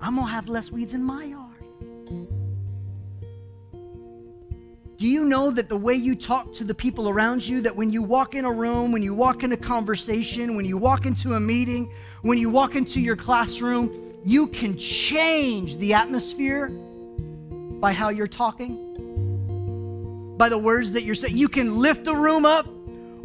I'm 0.00 0.14
going 0.14 0.26
to 0.26 0.32
have 0.32 0.48
less 0.48 0.70
weeds 0.70 0.94
in 0.94 1.02
my 1.02 1.24
yard. 1.24 1.46
Do 4.98 5.06
you 5.06 5.24
know 5.24 5.50
that 5.50 5.68
the 5.68 5.76
way 5.76 5.94
you 5.94 6.14
talk 6.14 6.54
to 6.54 6.64
the 6.64 6.74
people 6.74 7.08
around 7.08 7.46
you, 7.46 7.60
that 7.60 7.76
when 7.76 7.90
you 7.90 8.02
walk 8.02 8.34
in 8.34 8.46
a 8.46 8.52
room, 8.52 8.92
when 8.92 9.02
you 9.02 9.14
walk 9.14 9.42
in 9.42 9.52
a 9.52 9.56
conversation, 9.56 10.56
when 10.56 10.64
you 10.64 10.78
walk 10.78 11.04
into 11.04 11.34
a 11.34 11.40
meeting, 11.40 11.92
when 12.22 12.38
you 12.38 12.48
walk 12.48 12.76
into 12.76 12.98
your 13.00 13.16
classroom, 13.16 14.14
you 14.24 14.46
can 14.46 14.76
change 14.78 15.76
the 15.76 15.92
atmosphere 15.92 16.70
by 17.78 17.92
how 17.92 18.08
you're 18.08 18.26
talking? 18.26 18.74
By 20.38 20.48
the 20.48 20.58
words 20.58 20.92
that 20.92 21.02
you're 21.04 21.14
saying. 21.14 21.36
You 21.36 21.48
can 21.48 21.78
lift 21.78 22.06
a 22.06 22.14
room 22.14 22.46
up 22.46 22.66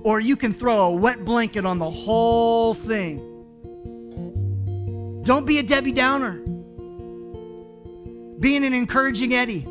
or 0.04 0.20
you 0.20 0.36
can 0.36 0.54
throw 0.54 0.82
a 0.82 0.92
wet 0.92 1.24
blanket 1.24 1.66
on 1.66 1.80
the 1.80 1.90
whole 1.90 2.74
thing. 2.74 3.28
Don't 5.24 5.46
be 5.46 5.60
a 5.60 5.64
Debbie 5.64 5.94
Downer 5.94 6.42
being 8.42 8.66
an 8.66 8.74
encouraging 8.74 9.34
Eddie. 9.34 9.66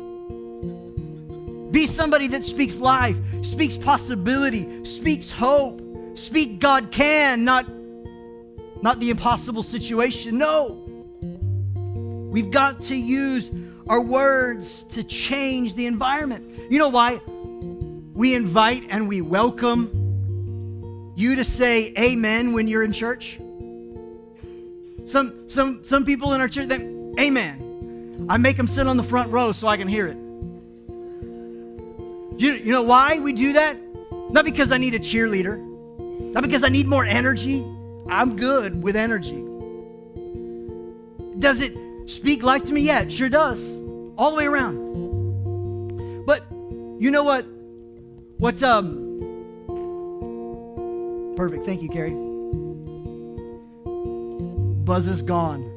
Be 1.71 1.85
somebody 1.87 2.27
that 2.27 2.43
speaks 2.43 2.77
life, 2.77 3.17
speaks 3.43 3.77
possibility, 3.77 4.83
speaks 4.83 5.29
hope. 5.29 5.79
Speak 6.15 6.59
God 6.59 6.91
can, 6.91 7.45
not, 7.45 7.65
not 8.81 8.99
the 8.99 9.09
impossible 9.09 9.63
situation. 9.63 10.37
No. 10.37 10.83
We've 12.31 12.51
got 12.51 12.81
to 12.81 12.95
use 12.95 13.51
our 13.87 14.01
words 14.01 14.83
to 14.85 15.03
change 15.03 15.75
the 15.75 15.85
environment. 15.85 16.71
You 16.71 16.79
know 16.79 16.89
why? 16.89 17.21
We 18.13 18.35
invite 18.35 18.87
and 18.89 19.07
we 19.07 19.21
welcome 19.21 21.13
you 21.15 21.35
to 21.35 21.45
say 21.45 21.93
amen 21.97 22.51
when 22.51 22.67
you're 22.67 22.83
in 22.83 22.91
church. 22.91 23.39
Some, 25.07 25.49
some, 25.49 25.85
some 25.85 26.05
people 26.05 26.33
in 26.33 26.41
our 26.41 26.49
church, 26.49 26.67
they, 26.67 26.75
amen. 27.19 27.70
I 28.29 28.37
make 28.37 28.57
them 28.57 28.67
sit 28.67 28.87
on 28.87 28.97
the 28.97 29.03
front 29.03 29.31
row 29.31 29.51
so 29.51 29.67
I 29.67 29.77
can 29.77 29.87
hear 29.87 30.07
it. 30.07 30.17
You, 32.39 32.53
you 32.53 32.71
know 32.71 32.81
why 32.81 33.19
we 33.19 33.33
do 33.33 33.53
that? 33.53 33.77
Not 34.31 34.45
because 34.45 34.71
I 34.71 34.77
need 34.77 34.95
a 34.95 34.99
cheerleader, 34.99 35.59
not 36.33 36.43
because 36.43 36.63
I 36.63 36.69
need 36.69 36.87
more 36.87 37.05
energy. 37.05 37.63
I'm 38.09 38.35
good 38.35 38.81
with 38.81 38.95
energy. 38.95 39.45
Does 41.39 41.61
it 41.61 41.75
speak 42.09 42.43
life 42.43 42.63
to 42.65 42.73
me? 42.73 42.81
Yeah, 42.81 43.01
it 43.01 43.11
sure 43.11 43.29
does. 43.29 43.61
All 44.17 44.31
the 44.31 44.37
way 44.37 44.45
around. 44.45 46.25
But 46.25 46.43
you 46.99 47.11
know 47.11 47.23
what? 47.23 47.45
What, 48.37 48.61
um, 48.63 48.97
perfect. 51.37 51.65
Thank 51.65 51.81
you, 51.81 51.89
Carrie. 51.89 52.15
Buzz 54.83 55.07
is 55.07 55.21
gone. 55.21 55.70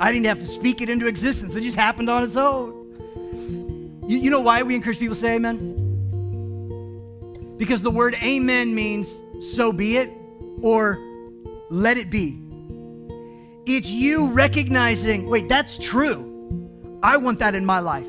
I 0.00 0.10
didn't 0.10 0.24
have 0.26 0.38
to 0.38 0.46
speak 0.46 0.80
it 0.80 0.88
into 0.88 1.06
existence, 1.06 1.54
it 1.54 1.60
just 1.60 1.76
happened 1.76 2.08
on 2.08 2.24
its 2.24 2.34
own. 2.34 4.00
You, 4.08 4.16
you 4.16 4.30
know 4.30 4.40
why 4.40 4.62
we 4.62 4.74
encourage 4.74 4.98
people 4.98 5.14
to 5.14 5.20
say 5.20 5.34
amen? 5.34 5.76
Because 7.58 7.82
the 7.82 7.90
word 7.90 8.14
amen 8.22 8.74
means 8.74 9.20
so 9.40 9.72
be 9.72 9.98
it 9.98 10.10
or 10.62 10.98
let 11.68 11.98
it 11.98 12.08
be. 12.08 12.40
It's 13.66 13.90
you 13.90 14.28
recognizing, 14.28 15.26
wait, 15.28 15.50
that's 15.50 15.76
true. 15.76 16.26
I 17.02 17.18
want 17.18 17.38
that 17.40 17.54
in 17.54 17.66
my 17.66 17.80
life. 17.80 18.06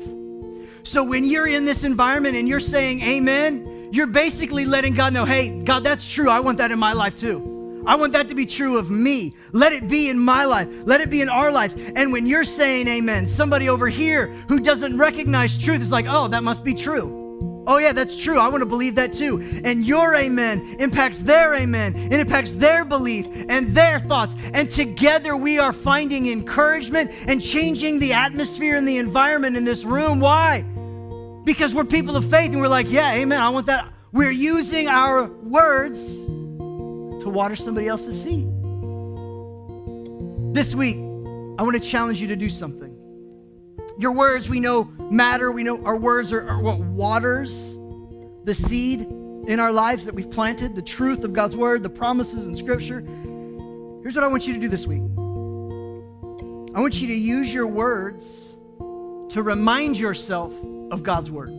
So 0.84 1.04
when 1.04 1.24
you're 1.24 1.46
in 1.46 1.66
this 1.66 1.84
environment 1.84 2.36
and 2.36 2.48
you're 2.48 2.58
saying 2.58 3.02
amen, 3.02 3.90
you're 3.92 4.06
basically 4.06 4.64
letting 4.64 4.94
God 4.94 5.12
know, 5.12 5.26
hey, 5.26 5.62
God, 5.62 5.84
that's 5.84 6.08
true. 6.08 6.30
I 6.30 6.40
want 6.40 6.56
that 6.56 6.72
in 6.72 6.78
my 6.78 6.94
life 6.94 7.14
too. 7.14 7.51
I 7.86 7.96
want 7.96 8.12
that 8.12 8.28
to 8.28 8.34
be 8.34 8.46
true 8.46 8.78
of 8.78 8.90
me. 8.90 9.34
Let 9.52 9.72
it 9.72 9.88
be 9.88 10.08
in 10.08 10.18
my 10.18 10.44
life. 10.44 10.68
Let 10.84 11.00
it 11.00 11.10
be 11.10 11.20
in 11.20 11.28
our 11.28 11.50
lives. 11.50 11.74
And 11.96 12.12
when 12.12 12.26
you're 12.26 12.44
saying 12.44 12.86
amen, 12.88 13.26
somebody 13.26 13.68
over 13.68 13.88
here 13.88 14.28
who 14.48 14.60
doesn't 14.60 14.96
recognize 14.96 15.58
truth 15.58 15.80
is 15.82 15.90
like, 15.90 16.06
oh, 16.08 16.28
that 16.28 16.44
must 16.44 16.62
be 16.62 16.74
true. 16.74 17.20
Oh, 17.66 17.78
yeah, 17.78 17.92
that's 17.92 18.16
true. 18.16 18.38
I 18.38 18.48
want 18.48 18.60
to 18.60 18.66
believe 18.66 18.96
that 18.96 19.12
too. 19.12 19.40
And 19.64 19.86
your 19.86 20.16
amen 20.16 20.76
impacts 20.80 21.18
their 21.18 21.54
amen. 21.54 21.94
It 21.96 22.18
impacts 22.18 22.52
their 22.52 22.84
belief 22.84 23.28
and 23.48 23.74
their 23.74 24.00
thoughts. 24.00 24.34
And 24.52 24.68
together 24.68 25.36
we 25.36 25.58
are 25.58 25.72
finding 25.72 26.26
encouragement 26.26 27.12
and 27.28 27.40
changing 27.40 28.00
the 28.00 28.14
atmosphere 28.14 28.76
and 28.76 28.86
the 28.86 28.96
environment 28.96 29.56
in 29.56 29.64
this 29.64 29.84
room. 29.84 30.18
Why? 30.18 30.62
Because 31.44 31.72
we're 31.72 31.84
people 31.84 32.16
of 32.16 32.28
faith 32.28 32.50
and 32.52 32.60
we're 32.60 32.68
like, 32.68 32.90
yeah, 32.90 33.14
amen. 33.14 33.40
I 33.40 33.48
want 33.50 33.66
that. 33.66 33.88
We're 34.12 34.32
using 34.32 34.88
our 34.88 35.24
words 35.24 36.00
to 37.22 37.28
water 37.28 37.56
somebody 37.56 37.88
else's 37.88 38.20
seed. 38.22 38.46
This 40.54 40.74
week, 40.74 40.96
I 40.96 41.62
want 41.62 41.74
to 41.74 41.80
challenge 41.80 42.20
you 42.20 42.28
to 42.28 42.36
do 42.36 42.50
something. 42.50 42.90
Your 43.98 44.12
words, 44.12 44.48
we 44.50 44.60
know, 44.60 44.84
matter. 45.10 45.52
We 45.52 45.62
know 45.62 45.82
our 45.84 45.96
words 45.96 46.32
are, 46.32 46.48
are 46.48 46.60
what 46.60 46.78
waters 46.78 47.76
the 48.44 48.54
seed 48.54 49.02
in 49.02 49.60
our 49.60 49.70
lives 49.70 50.04
that 50.04 50.14
we've 50.14 50.30
planted, 50.30 50.74
the 50.74 50.82
truth 50.82 51.22
of 51.24 51.32
God's 51.32 51.56
word, 51.56 51.82
the 51.82 51.90
promises 51.90 52.46
in 52.46 52.56
Scripture. 52.56 53.00
Here's 54.02 54.14
what 54.14 54.24
I 54.24 54.28
want 54.28 54.46
you 54.46 54.54
to 54.54 54.60
do 54.60 54.68
this 54.68 54.86
week 54.86 55.02
I 56.74 56.80
want 56.80 56.94
you 56.94 57.06
to 57.06 57.14
use 57.14 57.54
your 57.54 57.66
words 57.66 58.48
to 59.32 59.42
remind 59.42 59.96
yourself 59.96 60.52
of 60.90 61.02
God's 61.02 61.30
word. 61.30 61.50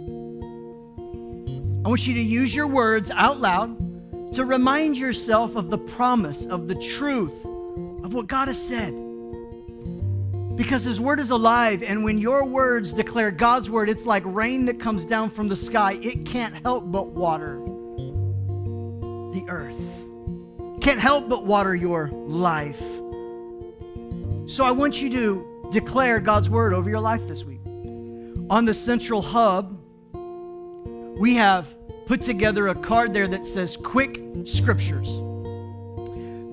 I 1.86 1.88
want 1.88 2.06
you 2.06 2.13
to 2.15 2.21
use 2.21 2.54
your 2.54 2.67
words 2.67 3.10
out 3.12 3.39
loud 3.39 3.92
to 4.34 4.46
remind 4.46 4.98
yourself 4.98 5.56
of 5.56 5.69
the 5.69 5.78
promise, 5.78 6.46
of 6.46 6.67
the 6.67 6.76
truth, 6.76 7.34
of 8.04 8.13
what 8.13 8.28
God 8.28 8.48
has 8.48 8.62
said. 8.62 8.93
Because 10.56 10.84
His 10.84 11.00
Word 11.00 11.19
is 11.19 11.30
alive, 11.30 11.84
and 11.84 12.04
when 12.04 12.17
your 12.17 12.43
words 12.43 12.93
declare 12.93 13.32
God's 13.32 13.69
Word, 13.69 13.89
it's 13.89 14.06
like 14.06 14.24
rain 14.26 14.65
that 14.65 14.80
comes 14.80 15.06
down 15.06 15.30
from 15.30 15.48
the 15.50 15.56
sky. 15.56 16.00
It 16.02 16.26
can't 16.26 16.56
help 16.63 16.91
but 16.91 17.08
water 17.08 17.60
the 19.34 19.46
earth, 19.50 19.82
can't 20.82 21.00
help 21.00 21.30
but 21.30 21.46
water 21.46 21.76
your 21.76 22.10
life. 22.10 22.82
So 24.48 24.65
I 24.65 24.72
want 24.72 25.02
you 25.02 25.10
to 25.12 25.69
declare 25.72 26.19
God's 26.19 26.50
Word 26.50 26.74
over 26.74 26.89
your 26.89 27.00
life 27.00 27.28
this 27.28 27.43
week. 27.43 27.62
On 28.50 28.65
the 28.65 28.74
central 28.74 29.22
hub, 29.22 29.80
we 31.19 31.36
have 31.36 31.67
put 32.06 32.22
together 32.22 32.68
a 32.70 32.76
card 32.76 33.13
there 33.13 33.28
that 33.28 33.46
says 33.46 33.78
Quick 33.78 34.22
Scriptures. 34.46 35.08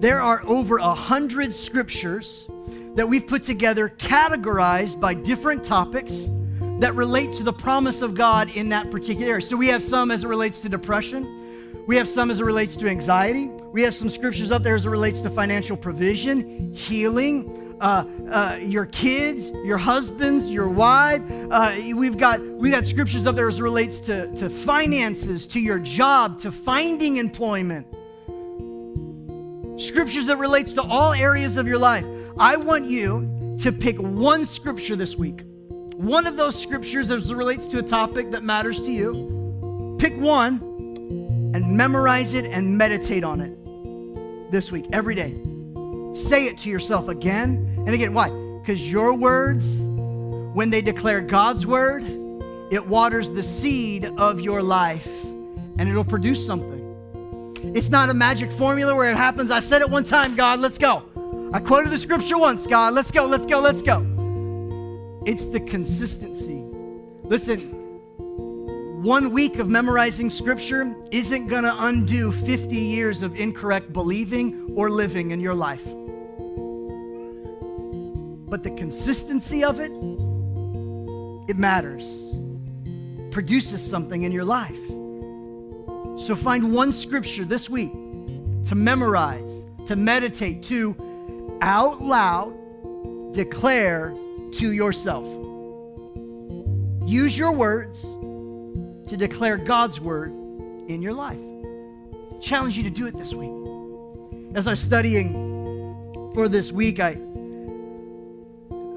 There 0.00 0.20
are 0.20 0.42
over 0.46 0.78
a 0.78 0.94
hundred 0.94 1.52
scriptures 1.52 2.46
that 2.94 3.08
we've 3.08 3.26
put 3.26 3.42
together 3.42 3.88
categorized 3.98 4.98
by 4.98 5.14
different 5.14 5.64
topics 5.64 6.28
that 6.78 6.94
relate 6.94 7.32
to 7.34 7.42
the 7.42 7.52
promise 7.52 8.00
of 8.00 8.14
God 8.14 8.50
in 8.56 8.70
that 8.70 8.90
particular 8.90 9.32
area. 9.32 9.42
So 9.42 9.56
we 9.56 9.68
have 9.68 9.82
some 9.82 10.10
as 10.10 10.24
it 10.24 10.28
relates 10.28 10.60
to 10.60 10.68
depression. 10.68 11.84
We 11.86 11.96
have 11.96 12.08
some 12.08 12.30
as 12.30 12.40
it 12.40 12.44
relates 12.44 12.76
to 12.76 12.88
anxiety. 12.88 13.48
We 13.72 13.82
have 13.82 13.94
some 13.94 14.08
scriptures 14.08 14.50
up 14.50 14.62
there 14.62 14.74
as 14.74 14.86
it 14.86 14.88
relates 14.88 15.20
to 15.20 15.30
financial 15.30 15.76
provision, 15.76 16.72
healing, 16.74 17.69
uh, 17.80 18.04
uh, 18.30 18.58
your 18.60 18.86
kids, 18.86 19.50
your 19.64 19.78
husbands, 19.78 20.50
your 20.50 20.68
wife. 20.68 21.22
Uh, 21.50 21.74
we've 21.94 22.18
got 22.18 22.40
we 22.40 22.70
got 22.70 22.86
scriptures 22.86 23.26
up 23.26 23.34
there 23.36 23.48
as 23.48 23.60
relates 23.60 24.00
to, 24.00 24.30
to 24.36 24.50
finances, 24.50 25.46
to 25.48 25.60
your 25.60 25.78
job, 25.78 26.38
to 26.40 26.52
finding 26.52 27.16
employment. 27.16 27.86
Scriptures 29.80 30.26
that 30.26 30.36
relates 30.36 30.74
to 30.74 30.82
all 30.82 31.12
areas 31.12 31.56
of 31.56 31.66
your 31.66 31.78
life. 31.78 32.04
I 32.38 32.56
want 32.56 32.84
you 32.84 33.56
to 33.60 33.72
pick 33.72 33.98
one 33.98 34.44
scripture 34.44 34.94
this 34.94 35.16
week. 35.16 35.42
One 35.94 36.26
of 36.26 36.36
those 36.36 36.60
scriptures 36.60 37.10
as 37.10 37.32
relates 37.32 37.66
to 37.68 37.78
a 37.78 37.82
topic 37.82 38.30
that 38.32 38.42
matters 38.42 38.80
to 38.82 38.92
you. 38.92 39.96
Pick 39.98 40.18
one 40.18 40.58
and 41.54 41.66
memorize 41.76 42.34
it 42.34 42.44
and 42.44 42.76
meditate 42.76 43.24
on 43.24 43.40
it 43.40 44.52
this 44.52 44.70
week, 44.70 44.86
every 44.92 45.14
day. 45.14 45.40
Say 46.14 46.46
it 46.46 46.58
to 46.58 46.68
yourself 46.68 47.08
again 47.08 47.69
and 47.86 47.90
again. 47.90 48.14
Why? 48.14 48.28
Because 48.60 48.90
your 48.90 49.14
words, 49.14 49.82
when 50.54 50.70
they 50.70 50.82
declare 50.82 51.20
God's 51.20 51.66
word, 51.66 52.04
it 52.70 52.86
waters 52.86 53.30
the 53.30 53.42
seed 53.42 54.06
of 54.16 54.40
your 54.40 54.62
life 54.62 55.06
and 55.06 55.88
it'll 55.88 56.04
produce 56.04 56.44
something. 56.44 56.78
It's 57.74 57.88
not 57.88 58.10
a 58.10 58.14
magic 58.14 58.50
formula 58.52 58.94
where 58.94 59.10
it 59.10 59.16
happens. 59.16 59.50
I 59.50 59.60
said 59.60 59.82
it 59.82 59.90
one 59.90 60.04
time, 60.04 60.36
God, 60.36 60.60
let's 60.60 60.78
go. 60.78 61.02
I 61.52 61.60
quoted 61.60 61.90
the 61.90 61.98
scripture 61.98 62.38
once, 62.38 62.66
God. 62.66 62.94
Let's 62.94 63.10
go, 63.10 63.26
let's 63.26 63.44
go, 63.44 63.60
let's 63.60 63.82
go. 63.82 64.06
It's 65.26 65.46
the 65.46 65.60
consistency. 65.60 66.62
Listen, 67.24 67.70
one 69.02 69.30
week 69.30 69.58
of 69.58 69.68
memorizing 69.68 70.30
scripture 70.30 70.94
isn't 71.10 71.48
going 71.48 71.64
to 71.64 71.74
undo 71.84 72.32
50 72.32 72.76
years 72.76 73.22
of 73.22 73.34
incorrect 73.34 73.92
believing 73.92 74.72
or 74.76 74.90
living 74.90 75.30
in 75.30 75.40
your 75.40 75.54
life. 75.54 75.86
But 78.50 78.64
the 78.64 78.72
consistency 78.72 79.64
of 79.64 79.80
it, 79.80 79.92
it 81.48 81.56
matters. 81.56 82.04
Produces 83.32 83.80
something 83.88 84.24
in 84.24 84.32
your 84.32 84.44
life. 84.44 84.76
So 86.20 86.36
find 86.36 86.74
one 86.74 86.92
scripture 86.92 87.44
this 87.44 87.70
week 87.70 87.92
to 88.64 88.74
memorize, 88.74 89.64
to 89.86 89.96
meditate, 89.96 90.62
to 90.64 90.94
out 91.62 92.02
loud 92.02 92.52
declare 93.32 94.14
to 94.52 94.72
yourself. 94.72 95.24
Use 97.08 97.38
your 97.38 97.52
words 97.52 98.02
to 99.08 99.16
declare 99.16 99.56
God's 99.56 100.00
word 100.00 100.30
in 100.88 101.00
your 101.00 101.12
life. 101.12 101.38
Challenge 102.40 102.76
you 102.76 102.82
to 102.82 102.90
do 102.90 103.06
it 103.06 103.16
this 103.16 103.32
week. 103.32 103.50
As 104.56 104.66
I'm 104.66 104.76
studying 104.76 105.32
for 106.34 106.48
this 106.48 106.72
week, 106.72 107.00
I, 107.00 107.16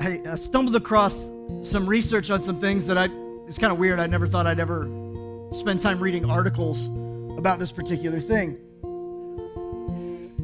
I 0.04 0.36
stumbled 0.36 0.76
across 0.76 1.30
some 1.64 1.88
research 1.88 2.30
on 2.30 2.42
some 2.42 2.60
things 2.60 2.86
that 2.88 2.98
I, 2.98 3.08
it's 3.48 3.58
kind 3.58 3.72
of 3.72 3.80
weird. 3.80 4.02
I 4.02 4.08
never 4.08 4.28
thought 4.28 4.46
I'd 4.46 4.60
ever 4.60 4.84
spend 5.58 5.82
time 5.82 5.98
reading 6.02 6.30
articles 6.30 6.88
about 7.38 7.58
this 7.58 7.72
particular 7.72 8.20
thing. 8.20 8.60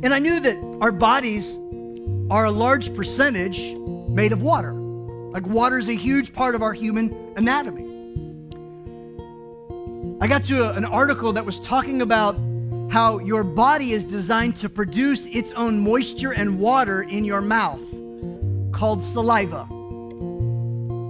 And 0.01 0.13
I 0.13 0.19
knew 0.19 0.39
that 0.39 0.55
our 0.79 0.93
bodies 0.93 1.57
are 2.31 2.45
a 2.45 2.51
large 2.51 2.95
percentage 2.95 3.77
made 4.07 4.31
of 4.31 4.41
water. 4.41 4.71
Like 4.71 5.45
water 5.45 5.77
is 5.77 5.89
a 5.89 5.95
huge 5.95 6.31
part 6.33 6.55
of 6.55 6.61
our 6.61 6.71
human 6.71 7.33
anatomy. 7.35 7.83
I 10.21 10.27
got 10.27 10.45
to 10.45 10.69
a, 10.69 10.73
an 10.73 10.85
article 10.85 11.33
that 11.33 11.45
was 11.45 11.59
talking 11.59 12.01
about 12.01 12.39
how 12.89 13.19
your 13.19 13.43
body 13.43 13.91
is 13.91 14.05
designed 14.05 14.55
to 14.57 14.69
produce 14.69 15.25
its 15.25 15.51
own 15.51 15.79
moisture 15.81 16.31
and 16.31 16.59
water 16.59 17.01
in 17.01 17.25
your 17.25 17.41
mouth, 17.41 17.81
called 18.79 19.03
saliva. 19.03 19.67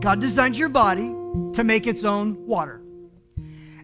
God 0.01 0.19
designed 0.19 0.57
your 0.57 0.69
body 0.69 1.09
to 1.53 1.63
make 1.63 1.85
its 1.85 2.03
own 2.03 2.47
water. 2.47 2.81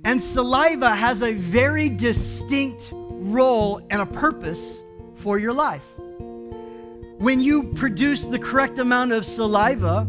And 0.03 0.23
saliva 0.23 0.95
has 0.95 1.21
a 1.21 1.33
very 1.33 1.89
distinct 1.89 2.89
role 2.91 3.79
and 3.91 4.01
a 4.01 4.05
purpose 4.07 4.81
for 5.17 5.37
your 5.37 5.53
life. 5.53 5.83
When 7.19 7.39
you 7.41 7.63
produce 7.73 8.25
the 8.25 8.39
correct 8.39 8.79
amount 8.79 9.11
of 9.11 9.23
saliva, 9.23 10.07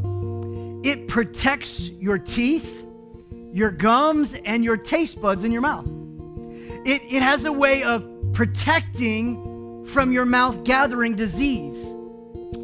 it 0.83 1.07
protects 1.07 1.91
your 1.91 2.19
teeth, 2.19 2.83
your 3.53 3.71
gums, 3.71 4.39
and 4.47 4.65
your 4.65 4.79
taste 4.79 5.21
buds 5.21 5.45
in 5.45 5.53
your 5.53 5.61
mouth. 5.61 5.87
It, 6.87 7.03
it 7.11 7.21
has 7.23 7.45
a 7.45 7.53
way 7.53 7.83
of 7.83 8.09
protecting 8.33 9.85
from 9.87 10.13
your 10.13 10.25
mouth 10.25 10.65
gathering 10.65 11.15
disease. 11.15 11.96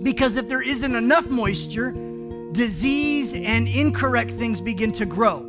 Because 0.02 0.36
if 0.36 0.48
there 0.48 0.62
isn't 0.62 0.94
enough 0.94 1.26
moisture, 1.26 1.92
disease 2.52 3.32
and 3.32 3.66
incorrect 3.68 4.32
things 4.32 4.60
begin 4.60 4.92
to 4.92 5.06
grow 5.06 5.40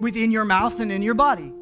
within 0.00 0.30
your 0.30 0.44
mouth 0.44 0.78
and 0.80 0.92
in 0.92 1.02
your 1.02 1.14
body. 1.14 1.52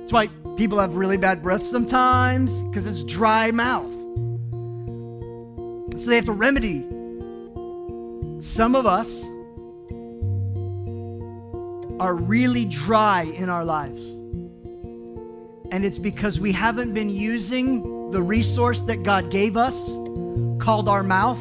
That's 0.00 0.12
why 0.12 0.28
people 0.56 0.78
have 0.78 0.94
really 0.94 1.16
bad 1.16 1.42
breath 1.42 1.62
sometimes, 1.62 2.62
because 2.62 2.86
it's 2.86 3.02
dry 3.02 3.50
mouth. 3.50 3.92
So 6.00 6.08
they 6.08 6.16
have 6.16 6.24
to 6.24 6.32
remedy. 6.32 6.86
Some 8.42 8.74
of 8.74 8.86
us 8.86 9.10
are 12.00 12.14
really 12.14 12.64
dry 12.64 13.24
in 13.24 13.50
our 13.50 13.64
lives. 13.64 14.02
And 15.70 15.84
it's 15.84 15.98
because 15.98 16.40
we 16.40 16.52
haven't 16.52 16.94
been 16.94 17.10
using 17.10 18.10
the 18.10 18.22
resource 18.22 18.82
that 18.82 19.02
God 19.02 19.30
gave 19.30 19.56
us, 19.56 19.90
called 20.68 20.86
our 20.86 21.02
mouth, 21.02 21.38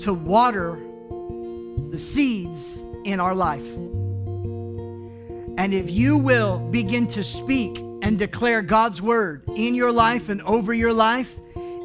to 0.00 0.14
water 0.14 0.78
the 1.90 1.98
seeds 1.98 2.78
in 3.04 3.20
our 3.20 3.34
life. 3.34 3.66
And 5.58 5.74
if 5.74 5.90
you 5.90 6.16
will 6.16 6.60
begin 6.70 7.06
to 7.08 7.22
speak 7.22 7.76
and 8.00 8.18
declare 8.18 8.62
God's 8.62 9.02
word 9.02 9.42
in 9.54 9.74
your 9.74 9.92
life 9.92 10.30
and 10.30 10.40
over 10.44 10.72
your 10.72 10.94
life, 10.94 11.34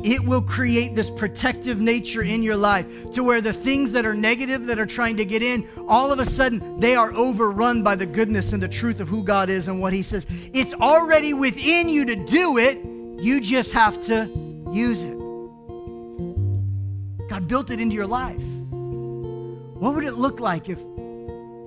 it 0.05 0.24
will 0.24 0.41
create 0.41 0.95
this 0.95 1.09
protective 1.09 1.82
nature 1.82 2.22
in 2.22 2.41
your 2.41 2.55
life 2.55 2.88
to 3.11 3.22
where 3.22 3.41
the 3.41 3.51
things 3.51 3.91
that 3.91 4.05
are 4.05 4.16
negative 4.16 4.68
that 4.68 4.80
are 4.80 4.86
trying 4.86 5.18
to 5.18 5.26
get 5.26 5.43
in, 5.43 5.68
all 5.86 6.13
of 6.13 6.20
a 6.20 6.26
sudden 6.26 6.80
they 6.80 6.95
are 6.95 7.11
overrun 7.11 7.84
by 7.84 7.93
the 7.93 8.05
goodness 8.05 8.53
and 8.53 8.63
the 8.63 8.70
truth 8.70 9.01
of 9.01 9.09
who 9.09 9.22
God 9.22 9.49
is 9.49 9.68
and 9.68 9.82
what 9.82 9.91
He 9.91 10.01
says. 10.01 10.26
It's 10.53 10.74
already 10.76 11.34
within 11.34 11.89
you 11.89 12.05
to 12.05 12.16
do 12.16 12.57
it, 12.57 12.78
you 13.22 13.41
just 13.41 13.74
have 13.74 13.99
to 14.05 14.30
use 14.72 15.03
it. 15.03 15.25
God 17.30 17.48
built 17.48 17.72
it 17.72 17.80
into 17.80 17.96
your 17.96 18.08
life. 18.08 18.42
What 19.80 19.96
would 19.96 20.04
it 20.04 20.14
look 20.14 20.40
like 20.40 20.70
if 20.70 20.80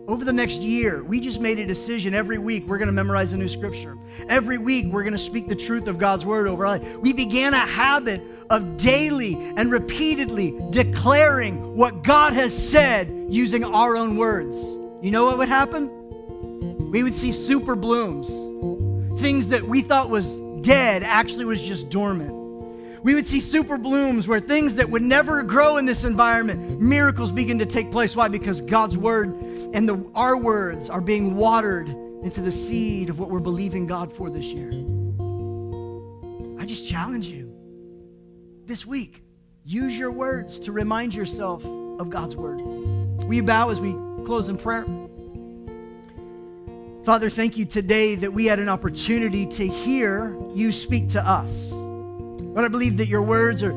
over 0.09 0.25
the 0.25 0.33
next 0.33 0.63
year, 0.63 1.05
we 1.05 1.21
just 1.21 1.39
made 1.39 1.59
a 1.59 1.67
decision 1.67 2.15
every 2.15 2.39
week 2.39 2.67
we're 2.67 2.79
going 2.79 2.87
to 2.87 2.93
memorize 2.93 3.35
a 3.35 3.37
new 3.37 3.47
scripture. 3.47 3.99
Every 4.31 4.57
week 4.57 4.87
we're 4.87 5.03
going 5.03 5.13
to 5.13 5.19
speak 5.19 5.49
the 5.49 5.55
truth 5.55 5.87
of 5.87 5.99
God's 5.99 6.25
word 6.25 6.49
over 6.49 6.65
our 6.65 6.79
life. 6.79 6.97
We 6.97 7.13
began 7.13 7.53
a 7.53 7.59
habit 7.59 8.23
of 8.49 8.79
daily 8.79 9.35
and 9.35 9.71
repeatedly 9.71 10.59
declaring 10.71 11.77
what 11.77 12.03
God 12.03 12.33
has 12.33 12.57
said 12.57 13.13
using 13.29 13.67
our 13.67 13.99
own 13.99 14.17
words. 14.17 14.57
You 15.03 15.11
know 15.11 15.27
what 15.27 15.37
would 15.37 15.51
happen? 15.51 15.91
We 16.91 17.03
would 17.03 17.15
see 17.15 17.31
super 17.31 17.77
blooms. 17.77 18.29
Things 19.21 19.49
that 19.49 19.63
we 19.63 19.83
thought 19.83 20.09
was 20.09 20.39
dead 20.63 21.03
actually 21.03 21.45
was 21.45 21.63
just 21.63 21.91
dormant. 21.91 22.33
We 23.03 23.15
would 23.15 23.27
see 23.27 23.41
super 23.41 23.79
blooms 23.79 24.27
where 24.27 24.41
things 24.41 24.75
that 24.77 24.89
would 24.89 25.03
never 25.03 25.43
grow 25.43 25.77
in 25.77 25.85
this 25.85 26.05
environment, 26.05 26.81
miracles 26.81 27.33
begin 27.33 27.59
to 27.59 27.67
take 27.67 27.93
place. 27.93 28.17
Why? 28.17 28.29
Because 28.29 28.61
God's 28.61 28.97
word 28.97 29.35
and 29.73 29.89
the, 29.89 30.05
our 30.15 30.37
words 30.37 30.89
are 30.89 31.01
being 31.01 31.37
watered 31.37 31.89
into 31.89 32.41
the 32.41 32.53
seed 32.53 33.11
of 33.11 33.19
what 33.19 33.31
we're 33.31 33.39
believing 33.39 33.87
God 33.87 34.15
for 34.17 34.31
this 34.31 34.47
year. 34.47 34.71
I 36.61 36.65
just 36.65 36.87
challenge 36.89 37.27
you 37.27 37.55
this 38.67 38.85
week 38.85 39.23
use 39.65 39.99
your 39.99 40.11
words 40.11 40.59
to 40.61 40.73
remind 40.73 41.15
yourself 41.15 41.63
of 41.65 42.09
God's 42.09 42.35
word. 42.35 42.61
Will 42.61 43.35
you 43.35 43.43
bow 43.43 43.69
as 43.69 43.81
we 43.81 43.93
close 44.25 44.49
in 44.49 44.57
prayer? 44.57 44.85
Father, 47.05 47.31
thank 47.31 47.57
you 47.57 47.65
today 47.65 48.15
that 48.15 48.33
we 48.33 48.47
had 48.47 48.59
an 48.59 48.69
opportunity 48.69 49.47
to 49.47 49.67
hear 49.67 50.37
you 50.55 50.73
speak 50.73 51.11
to 51.11 51.27
us. 51.27 51.71
But 52.59 52.65
I 52.65 52.69
believe 52.71 52.97
that 52.97 53.07
your 53.07 53.23
words 53.23 53.63
are 53.63 53.71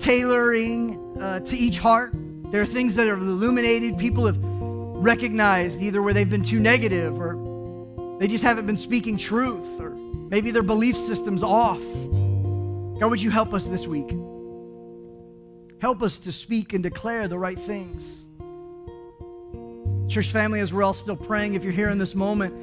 tailoring 0.00 1.16
uh, 1.20 1.38
to 1.38 1.56
each 1.56 1.78
heart. 1.78 2.10
There 2.50 2.60
are 2.60 2.66
things 2.66 2.96
that 2.96 3.06
are 3.06 3.16
illuminated. 3.16 3.96
People 3.98 4.26
have 4.26 4.36
recognized 4.40 5.80
either 5.80 6.02
where 6.02 6.12
they've 6.12 6.28
been 6.28 6.42
too 6.42 6.58
negative 6.58 7.16
or 7.16 8.16
they 8.18 8.26
just 8.26 8.42
haven't 8.42 8.66
been 8.66 8.78
speaking 8.78 9.16
truth 9.16 9.80
or 9.80 9.90
maybe 9.90 10.50
their 10.50 10.64
belief 10.64 10.96
system's 10.96 11.44
off. 11.44 11.78
God, 12.98 13.10
would 13.10 13.22
you 13.22 13.30
help 13.30 13.54
us 13.54 13.66
this 13.66 13.86
week? 13.86 14.10
Help 15.80 16.02
us 16.02 16.18
to 16.18 16.32
speak 16.32 16.72
and 16.72 16.82
declare 16.82 17.28
the 17.28 17.38
right 17.38 17.60
things. 17.60 18.26
Church 20.12 20.32
family, 20.32 20.58
as 20.58 20.72
we're 20.72 20.82
all 20.82 20.94
still 20.94 21.14
praying, 21.14 21.54
if 21.54 21.62
you're 21.62 21.72
here 21.72 21.90
in 21.90 21.98
this 21.98 22.16
moment, 22.16 22.54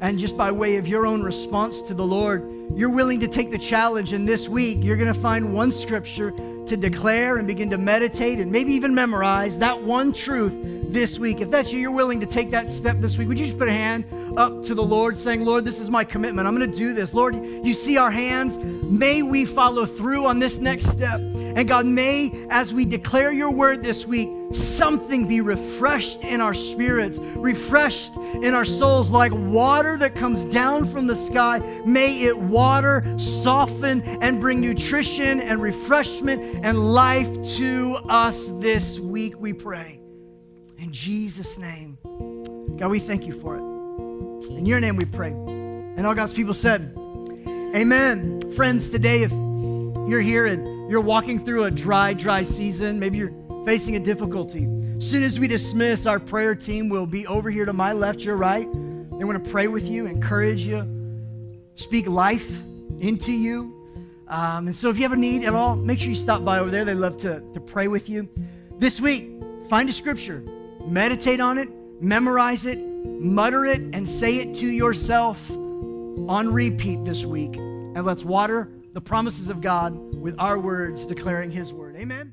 and 0.00 0.18
just 0.18 0.36
by 0.36 0.50
way 0.50 0.78
of 0.78 0.88
your 0.88 1.06
own 1.06 1.22
response 1.22 1.80
to 1.82 1.94
the 1.94 2.04
Lord, 2.04 2.42
you're 2.74 2.90
willing 2.90 3.20
to 3.20 3.28
take 3.28 3.50
the 3.50 3.58
challenge, 3.58 4.12
and 4.12 4.26
this 4.26 4.48
week 4.48 4.78
you're 4.80 4.96
going 4.96 5.12
to 5.12 5.20
find 5.20 5.52
one 5.52 5.72
scripture 5.72 6.30
to 6.66 6.76
declare 6.76 7.36
and 7.36 7.46
begin 7.46 7.70
to 7.70 7.78
meditate 7.78 8.38
and 8.38 8.50
maybe 8.50 8.72
even 8.72 8.94
memorize 8.94 9.58
that 9.58 9.82
one 9.82 10.12
truth 10.12 10.54
this 10.92 11.18
week. 11.18 11.40
If 11.40 11.50
that's 11.50 11.72
you, 11.72 11.80
you're 11.80 11.90
willing 11.90 12.20
to 12.20 12.26
take 12.26 12.50
that 12.52 12.70
step 12.70 13.00
this 13.00 13.18
week, 13.18 13.28
would 13.28 13.38
you 13.38 13.46
just 13.46 13.58
put 13.58 13.68
a 13.68 13.72
hand 13.72 14.04
up 14.36 14.62
to 14.64 14.74
the 14.74 14.82
Lord 14.82 15.18
saying, 15.18 15.44
Lord, 15.44 15.64
this 15.64 15.80
is 15.80 15.90
my 15.90 16.04
commitment. 16.04 16.46
I'm 16.46 16.56
going 16.56 16.70
to 16.70 16.76
do 16.76 16.92
this. 16.92 17.12
Lord, 17.12 17.34
you 17.34 17.74
see 17.74 17.96
our 17.96 18.10
hands. 18.10 18.58
May 18.58 19.22
we 19.22 19.44
follow 19.44 19.86
through 19.86 20.26
on 20.26 20.38
this 20.38 20.58
next 20.58 20.86
step. 20.86 21.20
And 21.20 21.66
God, 21.66 21.86
may, 21.86 22.46
as 22.50 22.72
we 22.72 22.84
declare 22.84 23.32
your 23.32 23.50
word 23.50 23.82
this 23.82 24.06
week, 24.06 24.30
something 24.52 25.26
be 25.26 25.40
refreshed 25.40 26.20
in 26.20 26.40
our 26.40 26.54
spirits, 26.54 27.18
refreshed 27.18 28.16
in 28.16 28.54
our 28.54 28.64
souls 28.64 29.10
like 29.10 29.32
water 29.32 29.96
that 29.98 30.14
comes 30.14 30.44
down 30.46 30.90
from 30.90 31.06
the 31.06 31.16
sky. 31.16 31.58
May 31.84 32.22
it 32.22 32.36
water, 32.36 33.04
soften, 33.18 34.02
and 34.22 34.40
bring 34.40 34.60
nutrition 34.60 35.40
and 35.40 35.62
refreshment 35.62 36.64
and 36.64 36.92
life 36.92 37.28
to 37.56 37.98
us 38.08 38.50
this 38.58 38.98
week, 38.98 39.38
we 39.38 39.52
pray. 39.52 40.00
In 40.78 40.92
Jesus' 40.92 41.58
name. 41.58 41.98
God, 42.76 42.90
we 42.90 42.98
thank 42.98 43.26
you 43.26 43.38
for 43.40 43.56
it. 43.56 44.50
In 44.50 44.66
your 44.66 44.80
name 44.80 44.96
we 44.96 45.04
pray. 45.04 45.30
And 45.30 46.06
all 46.06 46.14
God's 46.14 46.32
people 46.32 46.54
said, 46.54 46.94
Amen. 47.74 48.52
Friends, 48.56 48.90
today, 48.90 49.22
if 49.22 49.30
you're 49.30 50.20
here 50.20 50.46
and 50.46 50.90
you're 50.90 51.00
walking 51.00 51.44
through 51.44 51.64
a 51.64 51.70
dry, 51.70 52.14
dry 52.14 52.42
season, 52.42 52.98
maybe 52.98 53.18
you're 53.18 53.34
facing 53.64 53.96
a 53.96 54.00
difficulty, 54.00 54.68
as 55.00 55.08
soon 55.08 55.22
as 55.22 55.40
we 55.40 55.48
dismiss, 55.48 56.04
our 56.04 56.20
prayer 56.20 56.54
team 56.54 56.88
will 56.90 57.06
be 57.06 57.26
over 57.26 57.48
here 57.50 57.64
to 57.64 57.72
my 57.72 57.92
left, 57.92 58.20
your 58.20 58.36
right. 58.36 58.70
They 58.72 59.24
want 59.24 59.42
to 59.42 59.50
pray 59.50 59.66
with 59.66 59.84
you, 59.84 60.04
encourage 60.06 60.60
you, 60.60 60.86
speak 61.74 62.06
life 62.06 62.48
into 63.00 63.32
you. 63.32 63.74
Um, 64.28 64.68
and 64.68 64.76
so 64.76 64.90
if 64.90 64.96
you 64.96 65.02
have 65.02 65.12
a 65.12 65.16
need 65.16 65.44
at 65.44 65.54
all, 65.54 65.74
make 65.74 65.98
sure 65.98 66.10
you 66.10 66.14
stop 66.14 66.44
by 66.44 66.58
over 66.58 66.70
there. 66.70 66.84
They 66.84 66.94
love 66.94 67.16
to, 67.22 67.40
to 67.54 67.60
pray 67.60 67.88
with 67.88 68.08
you. 68.08 68.28
This 68.78 69.00
week, 69.00 69.30
find 69.68 69.88
a 69.88 69.92
scripture 69.92 70.44
meditate 70.84 71.40
on 71.40 71.58
it, 71.58 71.68
memorize 72.00 72.66
it, 72.66 72.78
mutter 72.78 73.64
it, 73.64 73.80
and 73.92 74.08
say 74.08 74.36
it 74.36 74.54
to 74.56 74.66
yourself 74.66 75.38
on 75.50 76.52
repeat 76.52 77.04
this 77.04 77.24
week. 77.24 77.56
And 77.56 78.04
let's 78.04 78.24
water 78.24 78.68
the 78.92 79.00
promises 79.00 79.48
of 79.48 79.60
God 79.60 79.94
with 80.14 80.34
our 80.38 80.58
words 80.58 81.06
declaring 81.06 81.50
His 81.50 81.72
word. 81.72 81.96
Amen. 81.96 82.32